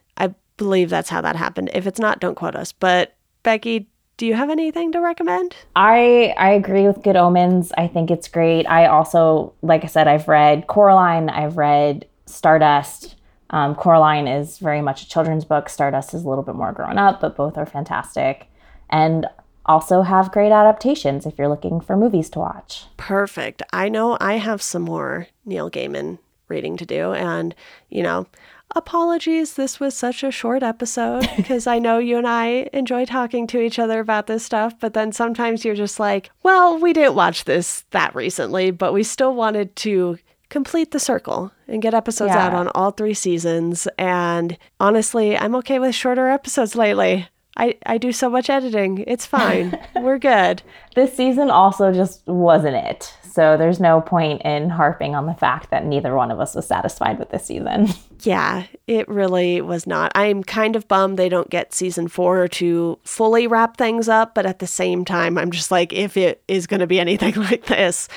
believe 0.62 0.92
that's 0.92 1.10
how 1.10 1.22
that 1.22 1.36
happened. 1.36 1.72
If 1.74 1.88
it's 1.88 2.00
not, 2.00 2.20
don't 2.20 2.36
quote 2.36 2.56
us. 2.56 2.72
But 2.72 3.16
Becky, 3.42 3.88
do 4.18 4.28
you 4.28 4.36
have 4.36 4.52
anything 4.52 4.92
to 4.92 5.02
recommend? 5.02 5.56
I 5.76 6.36
I 6.38 6.52
agree 6.52 6.86
with 6.86 7.02
Good 7.02 7.16
Omens. 7.16 7.72
I 7.78 7.88
think 7.88 8.12
it's 8.12 8.28
great. 8.28 8.68
I 8.68 8.86
also, 8.86 9.54
like 9.64 9.84
I 9.84 9.88
said, 9.88 10.08
I've 10.08 10.28
read 10.28 10.68
Coraline. 10.68 11.30
I've 11.30 11.58
read 11.58 12.06
Stardust. 12.28 13.16
Um, 13.50 13.74
Coraline 13.74 14.28
is 14.28 14.60
very 14.60 14.82
much 14.82 15.02
a 15.02 15.10
children's 15.10 15.46
book. 15.46 15.68
Stardust 15.68 16.14
is 16.14 16.24
a 16.24 16.30
little 16.30 16.44
bit 16.44 16.56
more 16.56 16.72
grown 16.72 17.00
up, 17.00 17.20
but 17.20 17.36
both 17.36 17.58
are 17.58 17.66
fantastic. 17.66 18.48
And 18.90 19.26
also 19.66 20.04
have 20.04 20.32
great 20.32 20.52
adaptations 20.52 21.26
if 21.26 21.38
you're 21.38 21.48
looking 21.48 21.82
for 21.82 21.98
movies 21.98 22.30
to 22.30 22.40
watch. 22.40 22.86
Perfect. 22.98 23.64
I 23.74 23.90
know 23.90 24.18
I 24.22 24.36
have 24.36 24.62
some 24.62 24.84
more 24.84 25.28
Neil 25.46 25.72
Gaiman 25.72 26.20
reading 26.48 26.78
to 26.78 26.86
do. 26.86 27.14
And, 27.14 27.56
you 27.90 28.04
know, 28.04 28.28
apologies 28.76 29.54
this 29.54 29.80
was 29.80 29.96
such 29.96 30.24
a 30.24 30.32
short 30.32 30.64
episode 30.64 31.28
because 31.38 31.68
I 31.68 31.80
know 31.80 31.98
you 31.98 32.18
and 32.18 32.28
I 32.28 32.70
enjoy 32.74 33.06
talking 33.06 33.48
to 33.48 33.62
each 33.62 33.80
other 33.80 34.00
about 34.00 34.28
this 34.28 34.46
stuff, 34.46 34.80
but 34.80 34.94
then 34.94 35.12
sometimes 35.12 35.64
you're 35.66 35.76
just 35.76 36.00
like, 36.00 36.32
well, 36.44 36.78
we 36.78 36.94
didn't 36.94 37.16
watch 37.16 37.46
this 37.46 37.86
that 37.92 38.14
recently, 38.16 38.72
but 38.72 38.94
we 38.94 39.04
still 39.04 39.34
wanted 39.34 39.76
to 39.78 40.18
complete 40.50 40.92
the 40.92 41.00
circle 41.00 41.52
and 41.68 41.82
get 41.82 41.94
episodes 41.94 42.34
yeah. 42.34 42.46
out 42.46 42.54
on 42.54 42.68
all 42.70 42.92
three 42.92 43.14
seasons. 43.14 43.88
And 43.98 44.58
honestly, 44.80 45.38
I'm 45.38 45.56
okay 45.56 45.80
with 45.80 45.96
shorter 45.96 46.30
episodes 46.30 46.76
lately. 46.76 47.28
I, 47.58 47.78
I 47.86 47.98
do 47.98 48.12
so 48.12 48.30
much 48.30 48.50
editing. 48.50 49.04
It's 49.08 49.26
fine. 49.26 49.78
We're 49.96 50.20
good. 50.20 50.62
This 50.96 51.16
season 51.16 51.50
also 51.50 51.92
just 51.92 52.26
wasn't 52.28 52.76
it. 52.76 53.14
So 53.32 53.56
there's 53.56 53.80
no 53.80 54.02
point 54.02 54.42
in 54.42 54.70
harping 54.70 55.16
on 55.16 55.26
the 55.26 55.34
fact 55.34 55.70
that 55.72 55.86
neither 55.86 56.14
one 56.16 56.32
of 56.32 56.40
us 56.42 56.54
was 56.54 56.68
satisfied 56.68 57.18
with 57.18 57.30
this 57.30 57.46
season. 57.46 57.88
Yeah, 58.24 58.66
it 58.86 59.10
really 59.10 59.62
was 59.62 59.88
not. 59.88 60.12
I'm 60.14 60.44
kind 60.44 60.76
of 60.76 60.88
bummed 60.88 61.18
they 61.18 61.28
don't 61.28 61.50
get 61.50 61.74
season 61.74 62.08
four 62.08 62.48
to 62.50 63.00
fully 63.04 63.48
wrap 63.48 63.78
things 63.78 64.08
up, 64.08 64.36
but 64.36 64.46
at 64.46 64.60
the 64.60 64.68
same 64.68 65.06
time, 65.06 65.40
I'm 65.40 65.50
just 65.50 65.72
like, 65.72 65.92
if 65.92 66.16
it 66.16 66.44
is 66.48 66.68
going 66.68 66.82
to 66.82 66.86
be 66.86 67.00
anything 67.00 67.34
like 67.38 67.66
this, 67.66 68.08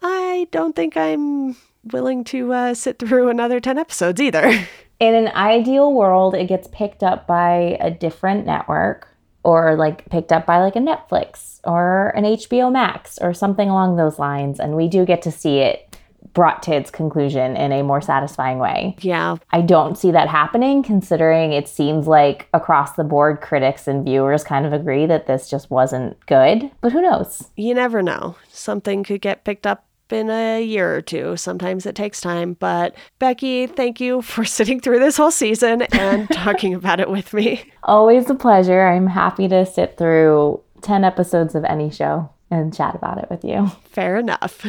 I 0.00 0.46
don't 0.52 0.76
think 0.76 0.96
I'm 0.96 1.56
willing 1.82 2.22
to 2.24 2.52
uh, 2.52 2.74
sit 2.74 3.00
through 3.00 3.30
another 3.30 3.58
10 3.58 3.78
episodes 3.78 4.20
either. 4.20 4.46
In 5.00 5.14
an 5.16 5.32
ideal 5.34 5.92
world, 5.92 6.36
it 6.36 6.46
gets 6.46 6.68
picked 6.68 7.02
up 7.02 7.26
by 7.26 7.76
a 7.80 7.90
different 7.90 8.46
network 8.46 9.08
or 9.44 9.76
like 9.76 10.08
picked 10.10 10.32
up 10.32 10.46
by 10.46 10.58
like 10.58 10.76
a 10.76 10.80
Netflix 10.80 11.60
or 11.64 12.10
an 12.10 12.24
HBO 12.24 12.72
Max 12.72 13.18
or 13.20 13.34
something 13.34 13.68
along 13.68 13.96
those 13.96 14.18
lines. 14.18 14.60
And 14.60 14.76
we 14.76 14.88
do 14.88 15.04
get 15.04 15.22
to 15.22 15.30
see 15.30 15.58
it 15.58 15.96
brought 16.34 16.62
to 16.62 16.74
its 16.74 16.90
conclusion 16.90 17.56
in 17.56 17.72
a 17.72 17.82
more 17.82 18.00
satisfying 18.00 18.58
way. 18.58 18.96
Yeah. 19.00 19.36
I 19.50 19.60
don't 19.60 19.98
see 19.98 20.10
that 20.12 20.28
happening 20.28 20.82
considering 20.82 21.52
it 21.52 21.68
seems 21.68 22.06
like 22.06 22.48
across 22.54 22.92
the 22.92 23.04
board 23.04 23.40
critics 23.40 23.86
and 23.86 24.04
viewers 24.04 24.44
kind 24.44 24.64
of 24.64 24.72
agree 24.72 25.06
that 25.06 25.26
this 25.26 25.50
just 25.50 25.70
wasn't 25.70 26.24
good. 26.26 26.70
But 26.80 26.92
who 26.92 27.02
knows? 27.02 27.48
You 27.56 27.74
never 27.74 28.02
know. 28.02 28.36
Something 28.48 29.04
could 29.04 29.20
get 29.20 29.44
picked 29.44 29.66
up 29.66 29.84
in 30.12 30.30
a 30.30 30.62
year 30.62 30.94
or 30.94 31.02
two. 31.02 31.36
Sometimes 31.36 31.86
it 31.86 31.94
takes 31.94 32.20
time. 32.20 32.54
But 32.54 32.94
Becky, 33.18 33.66
thank 33.66 34.00
you 34.00 34.22
for 34.22 34.44
sitting 34.56 34.80
through 34.80 34.98
this 34.98 35.16
whole 35.16 35.30
season 35.30 35.82
and 35.82 36.28
talking 36.32 36.74
about 36.74 37.00
it 37.00 37.10
with 37.10 37.32
me. 37.32 37.64
Always 37.84 38.28
a 38.30 38.34
pleasure. 38.34 38.86
I'm 38.86 39.06
happy 39.06 39.48
to 39.48 39.66
sit 39.66 39.96
through 39.96 40.60
10 40.82 41.04
episodes 41.04 41.54
of 41.54 41.64
any 41.64 41.90
show 41.90 42.30
and 42.50 42.74
chat 42.74 42.94
about 42.94 43.18
it 43.18 43.30
with 43.30 43.44
you. 43.44 43.68
Fair 43.84 44.16
enough. 44.18 44.66